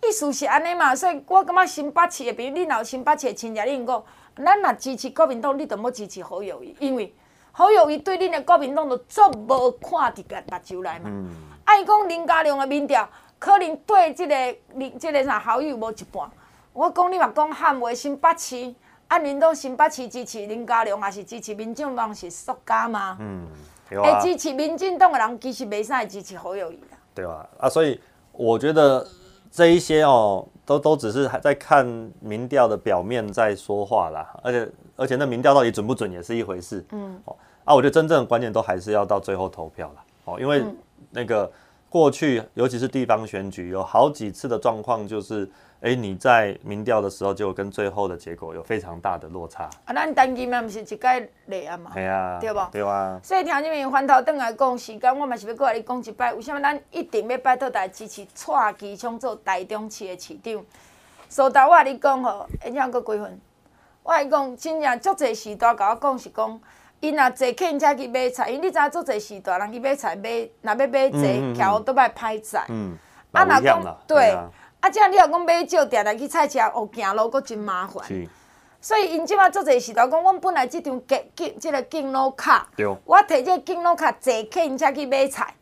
[0.02, 4.04] 意思是安尼嘛，所以我感觉新北市的，比如你若有新北市的亲戚，你讲，
[4.38, 7.14] 咱若支持国民党，你著要支持侯友宜，因为
[7.52, 11.30] 侯友宜对恁的国民党都足无看伫个目睭内嘛。
[11.64, 14.36] 啊，伊讲林佳龙的民调，可能对即个
[14.74, 16.28] 林这个啥好友无一半。
[16.74, 18.74] 我讲你嘛讲捍卫新北市。
[19.08, 23.16] 啊，恁都新北市支持林佳龙，还是支持民进党是塑胶吗？
[23.20, 23.46] 嗯，
[23.88, 24.20] 对啊。
[24.20, 26.98] 支持民进党的人，其实袂使支持侯友谊啊。
[27.14, 27.48] 对吧？
[27.60, 28.00] 啊，所以
[28.32, 29.06] 我觉得
[29.52, 31.86] 这一些哦，都都只是还在看
[32.20, 36.84] 民调的表面在说话啦，而且而且那民调到底准不准也是一回事。
[36.92, 37.22] 嗯。
[37.26, 40.04] 哦，啊，我觉得真正的关键都还是要到最后投票了。
[40.26, 40.64] 哦，因为
[41.12, 41.50] 那个
[41.90, 45.48] 过去，尤其是地方选举，有好几次的状况就是。
[45.86, 49.70] 哎，你在民调的时候就跟最后的结果有非常大的落差。
[49.86, 51.92] 啊，咱单机嘛，不是一届累啊嘛。
[51.94, 52.60] 系啊，对不？
[52.72, 53.20] 对啊。
[53.22, 60.66] 所以听你们翻头转来讲时间，我嘛是要过来你讲一摆，为什么咱一定要拜托大家支持蔡其昌做台中市的市长？
[61.30, 63.40] 所以我你讲吼，会听过几分？
[64.02, 66.60] 我来讲，真正足侪时代甲我讲是讲，
[67.00, 72.66] 因若坐客车去买菜，因你知影足侪时代人去买菜买，若要买侪，桥都歹歹载。
[72.70, 72.98] 嗯。
[73.32, 74.32] 啊，若讲对。
[74.32, 74.50] 啊，
[74.90, 78.04] 这样你若讲买少，定定去菜市哦，行路阁真麻烦。
[78.06, 78.28] 是。
[78.82, 85.54] 所以因即马做侪时头讲，阮本来即张敬敬即个敬老卡，对我摕即个敬老卡坐客人车去买菜，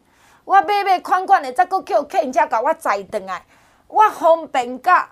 [0.43, 3.43] 我买买款款的，再阁叫客人车甲我载转来。
[3.88, 5.07] 我方便甲。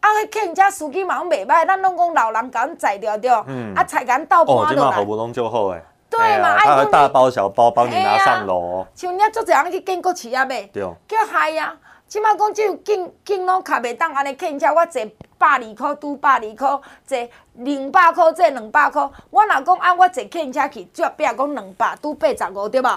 [0.00, 3.34] 啊，迄客人家司机嘛袂歹，咱拢讲老人甲阮载着着，
[3.74, 4.98] 啊，才敢倒搬落来。
[4.98, 5.82] 哦，服务拢就好诶。
[6.10, 8.86] 对嘛，他会大包小包帮你拿上楼。
[8.94, 10.94] 像遐足侪人去建国市啊买，叫
[11.26, 11.74] 嗨啊！
[12.14, 15.04] 即马讲只有建建拢卡袂当安尼客车，我坐
[15.36, 19.00] 百二箍，拄百二箍，坐两百箍，坐两百箍。
[19.30, 22.96] 我若讲啊，我坐客人家去，最后讲两百，拄八十五对吧？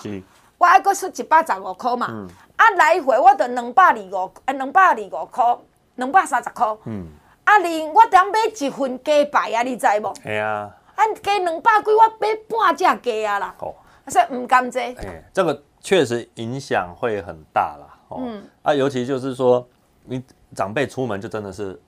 [0.59, 5.61] 我爱搁出一百十五箍嘛，嗯、啊来回我着两百二五，呃两百二五箍。
[5.95, 7.07] 两百三十块，嗯，
[7.43, 10.13] 啊，连我当买一份鸡排啊，你知无？
[10.21, 13.73] 系啊，啊，鸡两百几，我买半只鸡啊啦，哦，
[14.05, 14.79] 所以唔甘这。
[14.79, 19.67] 哎，这个确实影响会很大啦，哦，嗯，啊，尤其就是说，
[20.03, 20.23] 你
[20.55, 21.79] 长辈出门就真的是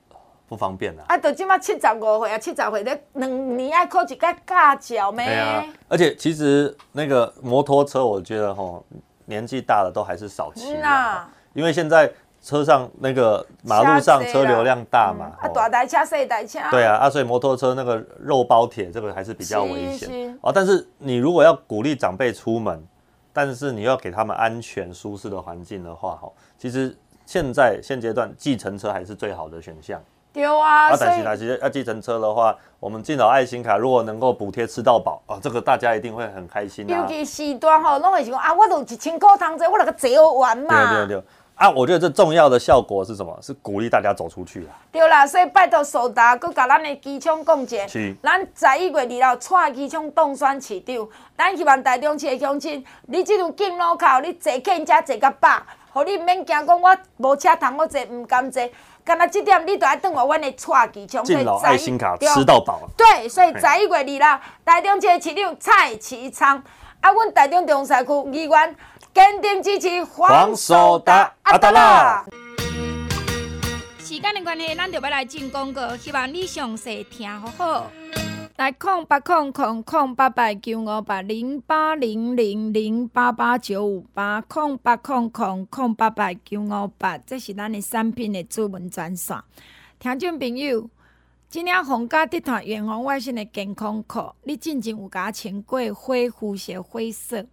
[0.48, 1.04] 不方便啦。
[1.08, 5.26] 啊，到即马七十五岁啊，七十岁咧，两年爱考一个驾照咩？
[5.26, 8.84] 对啊，而且其实那个摩托车，我觉得吼，
[9.26, 12.12] 年纪大了都还是少骑啊，因为现在。
[12.42, 20.50] 车上那个马路上车流量大嘛，啊大台车小台车，对啊，啊所以摩托车那个肉包铁这个还是比较危险哦。
[20.50, 22.82] 但是你如果要鼓励长辈出门，
[23.42, 26.94] 但是你要给他们安全舒适的环境的话，哈，其实
[27.26, 29.98] 现在现阶段计程车还是最好的选项。
[30.34, 36.98] 丢啊，但是其实要计程车的话，我们进到爱心卡如果能够补贴吃到饱啊，这个大家一定会很开心啊。
[36.98, 40.94] 尤其时段吼，拢会想啊，我都一千块通坐，我那个坐完嘛。
[40.94, 41.24] 对对对。
[41.60, 43.38] 啊，我觉得这重要的效果是什么？
[43.42, 44.68] 是鼓励大家走出去啦。
[44.94, 50.96] 对啦，所以拜托苏达，佮甲咱的机场讲者，是咱十一月二号带机场当选市长，
[51.38, 55.50] 咱希望台中市的乡亲，你即条近路口，你坐客车坐甲饱，
[55.92, 58.64] 互你毋免惊讲我无车通我坐，毋甘坐，
[59.04, 61.22] 干那即点你都要等我，阮的蔡机枪。
[61.26, 62.80] 敬老爱心卡吃到饱。
[62.96, 66.64] 对，所以十一月二号，台中市的市长蔡其昌，
[67.02, 68.76] 啊，阮台中中西区议员。
[69.20, 72.26] 坚定支持黄守达阿达啦！
[74.00, 77.92] 时间的关系，咱就要来进广告，希望你详细听好好。
[78.56, 89.38] 来空八空空空八八九五八零八零零零八八九五八空八空空空八八九五八，这是咱的产品的主文专线。
[90.00, 90.90] 听众朋友，
[91.50, 97.46] 今天皇家集团远红外线的健康课，你进前有甲穿过灰护色灰色。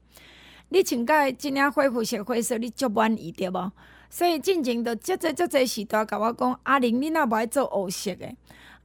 [0.69, 3.73] 你穿甲即领灰肤色灰色，你足满意对无？
[4.11, 8.37] 所以进前着足侪足侪时代甲我讲，阿玲你若无爱做乌色诶。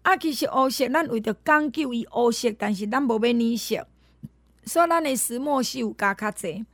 [0.02, 3.88] 啊，其实乌色咱为着讲究伊乌色，但是咱无要染色，
[4.66, 6.66] 所以咱诶石墨烯有加较侪。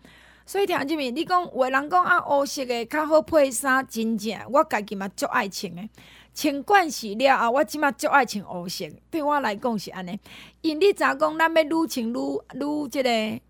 [0.46, 5.90] 所以听即面，你讲有诶人讲啊乌色诶较好配衫，真正我家己嘛足爱穿诶。
[6.34, 10.18] 穿惯势了后，我即马足爱穿乌色，对我来讲是安尼。
[10.62, 12.14] 因你知影讲，咱要愈穿愈
[12.54, 13.42] 愈即个即。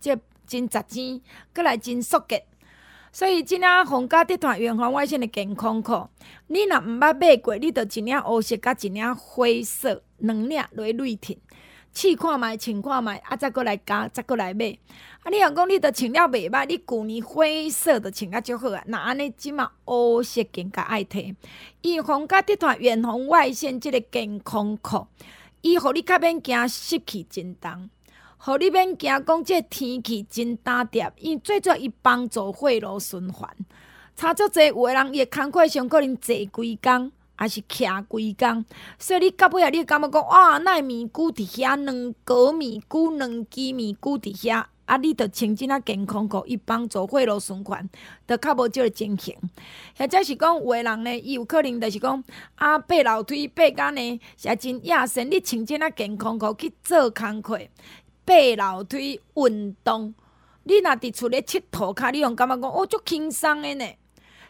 [0.00, 1.20] 这个真值钱，
[1.52, 2.44] 阁来真速洁，
[3.12, 6.08] 所以即领皇家集团远红外线的健康裤，
[6.46, 11.38] 你若毋捌买过，你着一领乌色甲一领灰色两领落铝挺，
[11.92, 14.76] 试看觅，穿看觅，啊，再阁来加，再阁来买。
[15.22, 21.34] 啊，你若讲你着穿了袂歹，你旧年灰色着穿甲足好啊，那安尼即马乌色更加爱摕。
[21.80, 25.06] 伊皇家集团远红外线即个健康裤，
[25.62, 27.90] 伊互你较免惊湿气真重。
[28.46, 33.50] 互你免惊讲，即天气真干燥，因最主要伊帮助血路循环。
[34.14, 38.64] 差足济有诶人伊诶工课上可能坐规工，还是徛规工，
[39.00, 47.90] 所以你到尾啊，你会感觉讲哇，那面具伫遐，两高面具，两支面具伫遐，啊，你着穿即仔健康裤，伊帮助血路循环，
[48.28, 49.34] 着较无即个情形。
[49.98, 52.22] 或者是讲有诶人呢，伊有可能着是讲
[52.54, 57.58] 啊，爬楼梯爬甲呢，是真野生，你穿即仔健康裤去做工课。
[58.26, 60.12] 爬楼梯运动，
[60.64, 63.86] 你若伫厝咧佚佗骹，你用感觉讲哦，足轻松诶呢？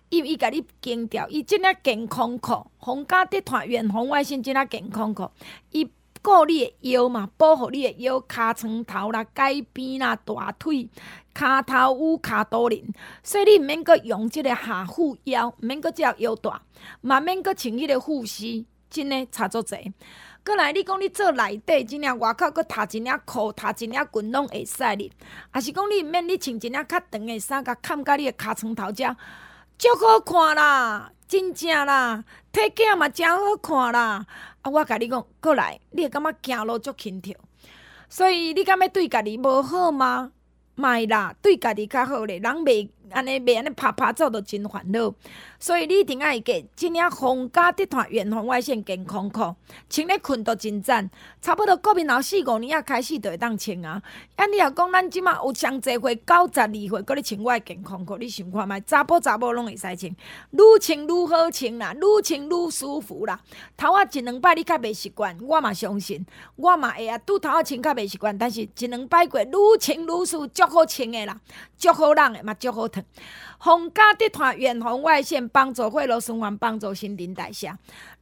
[0.09, 5.29] 因为伊甲你强调，伊即领健康裤，皇家集团远红外线即领健康裤，
[5.73, 5.85] 伊
[6.23, 10.89] 顾你诶腰嘛，保护你诶腰，尻川头啦、改边啦、大腿、
[11.35, 12.83] 骹头有骹肚仁，
[13.23, 16.51] 所以你毋免阁用即个下护腰，毋免阁只腰带，
[17.01, 19.93] 嘛免阁穿迄个护膝，真诶差足济。
[20.47, 25.11] 过来，你讲你做内底，真领外口阁搭一领裤，搭一领裙拢会使哩。
[25.51, 29.17] 啊是讲你毋免你穿一领较长诶衫，甲盖甲你诶尻川头遮，
[29.77, 32.23] 足好看啦，真正啦，
[32.53, 34.25] 体格嘛真好看啦。
[34.63, 37.37] 啊，我甲你讲，过来，你会感觉行路足轻佻。
[38.09, 40.31] 所以你敢要对家己无好吗？
[40.77, 45.15] 卖啦，对家己较好咧，人袂安尼袂安尼拍拍走，都真烦恼。
[45.59, 49.55] 所以你一定爱加即领皇家集团远红外线健康裤，
[49.89, 51.09] 穿咧困都真赞。
[51.41, 54.03] 差不多国民老四五年啊开始就会当穿啊。
[54.37, 58.81] 啊你若讲咱即马有上侪岁九十二岁，搁咧穿我诶健康裤，你想看觅？
[58.87, 63.41] 查甫查某拢会使穿，愈穿愈好穿啦，愈穿愈舒服啦。
[63.77, 66.25] 头仔一两摆你较袂习惯，我嘛相信，
[66.57, 67.17] 我嘛会啊。
[67.19, 71.41] 拄头仔穿较袂习惯，但是一两摆过，愈穿愈舒服，足好穿诶啦，
[71.79, 73.05] 足好人诶嘛，足好脱。
[73.59, 77.73] 皇家集团远红外线帮助血液循环，帮助新陈代谢。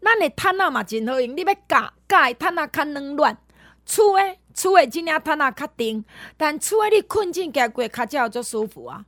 [0.01, 3.37] 咱的毯仔嘛真好用，你要加加的毯仔较软软，
[3.85, 6.05] 厝诶厝的真领毯仔较硬，
[6.37, 9.05] 但厝诶你困进去过较才足舒服啊。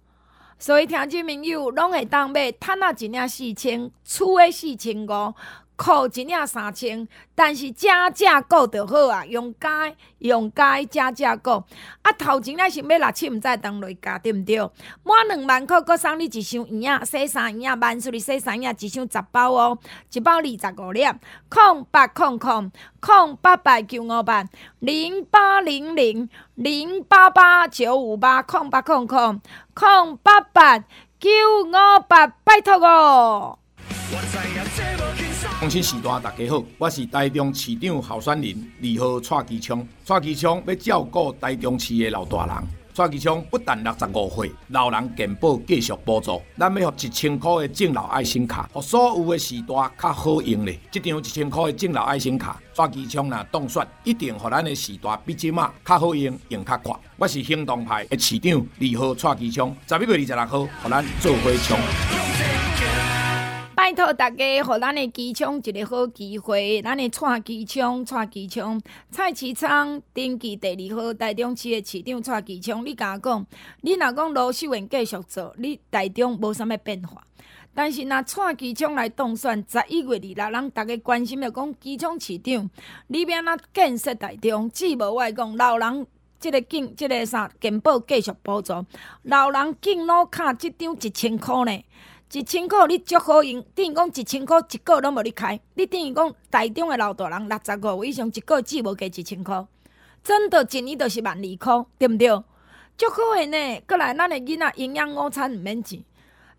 [0.59, 5.35] 所以听众朋友拢会当买毯仔一领四千，厝诶四千五。
[5.77, 11.63] 扣一领三千，但是加价购就好啊，用该用加加价购。
[12.03, 14.59] 啊，头前咱是买六千，毋知当落价对毋对？
[15.05, 19.79] 满两万块，阁送你一箱营养，洗衫营养，万岁哩洗衫营养，一箱十包哦，
[20.13, 21.05] 一包二十五粒。
[21.49, 24.45] 空八空空空八八九五八
[24.81, 29.41] 零八零零零八八九五八空八空空
[29.75, 31.31] 空八八九
[31.65, 33.59] 五八，拜托哦。
[35.59, 39.89] 乡亲时代大家好，我是台中市长候选人二号蔡其昌。
[40.05, 42.55] 蔡其昌要照顾台中市的老大人。
[42.93, 50.79] 蔡其昌不但六十五岁，老人健保继续补助，咱要予一千块的敬老爱心卡，给所有的时代较好用咧。
[50.91, 56.95] 这张一千块的敬老爱心卡，蔡其昌若当选，一定给咱的时代比即马较好用，用较快。
[57.17, 62.26] 我是行动派的市长二号蔡其昌，十一月二十六号，给咱做伙冲。
[63.77, 66.81] 拜托大家，互咱的机场一个好机会。
[66.81, 72.83] 咱的蔡机场，蔡机场，蔡其昌登记第二号台中市的市长蔡机场。
[72.87, 73.47] 你甲我讲，
[73.83, 77.23] 你若讲罗秀燕继续做，你台中无啥物变化。
[77.75, 82.71] 但是若蔡机场来当选，十一月二日，人大家关心的讲，机场市长，
[83.09, 84.71] 你要安怎建设台中？
[84.71, 86.07] 只无我讲，老人
[86.41, 88.73] 即个健，即、这个啥健保继续补助，
[89.25, 91.85] 老人敬老卡即张一千箍呢？
[92.33, 99.65] 一千块你足好用，等于讲一千块一个拢无你开，你等于讲台中的老大人六十五岁以上一个只无加一千块，
[100.25, 102.29] 真的一年就是万二块，对毋对？
[102.99, 106.03] 足好诶呢，过来咱的囡仔营养午餐毋免钱，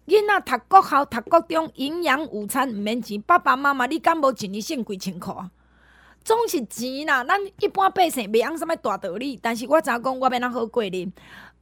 [0.05, 5.51] 囡仔读国校读国中营养午餐毋免钱，爸爸妈妈你敢无一年省几千块啊？
[6.28, 11.09] 总是钱啦，咱一般百姓袂晓啥物大道理，但是我知影讲我要哪好过日。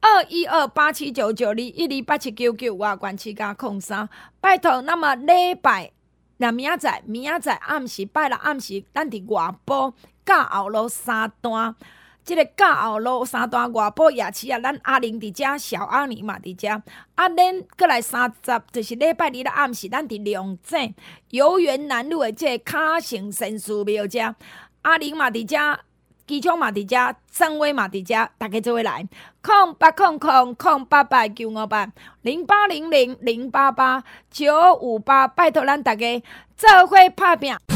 [0.00, 4.08] 二一二八七九九二一二八七九九外关七加空三，
[4.40, 4.82] 拜托。
[4.82, 5.92] 那么礼拜
[6.38, 9.94] 那明仔载明仔载暗时拜六暗时，咱伫外埔
[10.24, 11.76] 甲后路三单，
[12.26, 16.68] 即、这个甲后路三段外埔夜市啊，咱阿玲伫遮，小阿玲嘛伫遮，
[17.14, 20.94] 啊，恁过来三十就是礼拜日的暗时，咱伫龙井
[21.30, 24.34] 游园南路的即个卡城神寺庙遮，
[24.82, 25.78] 阿玲嘛伫遮。
[26.26, 29.06] 机枪马迪加，正威马迪加，大家做位来，
[29.40, 31.86] 空八空空空八八九五八
[32.22, 36.20] 零八零零零八八九五八，拜托咱大家
[36.56, 37.75] 做伙拍拼。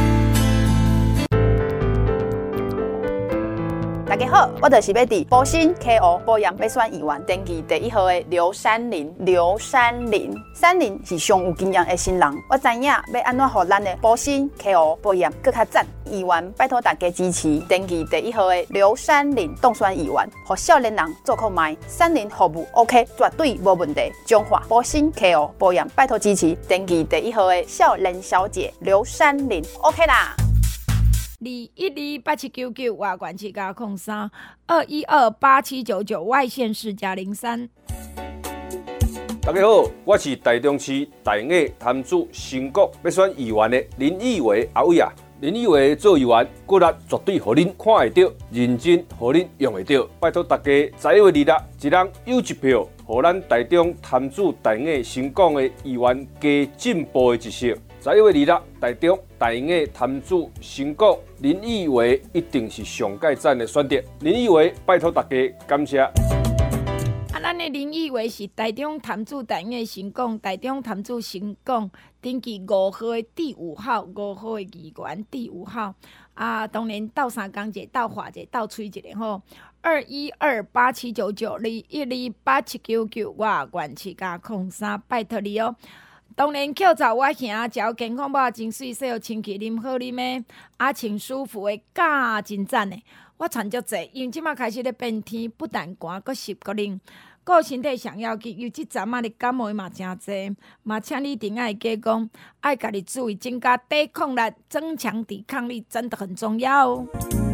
[4.21, 9.11] 家好，我就是要伫埔心 KO 保养要选议员登记第一号的刘山林。
[9.17, 12.37] 刘山林，山林是上有经验的新人。
[12.47, 12.93] 我知影要
[13.23, 15.83] 安怎让咱的埔心 KO 保养更较赞。
[16.05, 21.75] 议员拜托大家支持登记第一号的刘山林当选议员，和少年人做口卖。
[21.87, 24.11] 山林服务 OK，绝对无问题。
[24.27, 30.35] 中华埔心 KO 保养拜托支持登记第一号的少林小姐刘山林 OK 啦。
[31.43, 31.71] 二一
[32.17, 34.29] 二八七九九外关七加空三
[34.67, 37.67] 二一二八七九九外线市加零三。
[39.41, 45.11] 大家好，我是台中市大雅潭子新国要选议员的林义伟阿伟啊。
[45.39, 50.07] 林义伟做议员，骨力绝对互恁看会到，认真互恁用会到。
[50.19, 57.75] 拜托大家十一月二日，一人有一票，互咱台中潭子大雅新港的议员加进步的一些。
[58.03, 63.95] 十一月二日，台中大雅潭子新港林义维一定是上届赞的选择。
[64.21, 65.37] 林义维，拜托大家
[65.67, 65.99] 感谢。
[65.99, 66.11] 啊，
[67.31, 75.93] 咱的林义伟是台中潭子大院新港，台中潭子新港登记五号的第五号，五号的议员第五号。
[76.33, 79.39] 啊，当然斗三工者，斗画一个，斗吹一个吼。
[79.81, 85.75] 二一二八七九九二一二八七九九，我愿起加空三，拜托你哦。
[86.35, 90.45] 当然，口罩我行，只要健康吧，真水洗，清气啉好啉的，
[90.77, 93.03] 啊，穿舒服的，加真赞诶。
[93.37, 96.99] 我穿足济，因为即马开始咧变天，不但寒，阁湿阁冷，
[97.43, 98.57] 顾身体上要紧。
[98.59, 102.29] 尤其昨仔日感冒嘛诚济，嘛请你顶爱加讲，
[102.61, 107.50] 爱家己注意，增加抵抗力，增强抵抗力，真的很重要哦。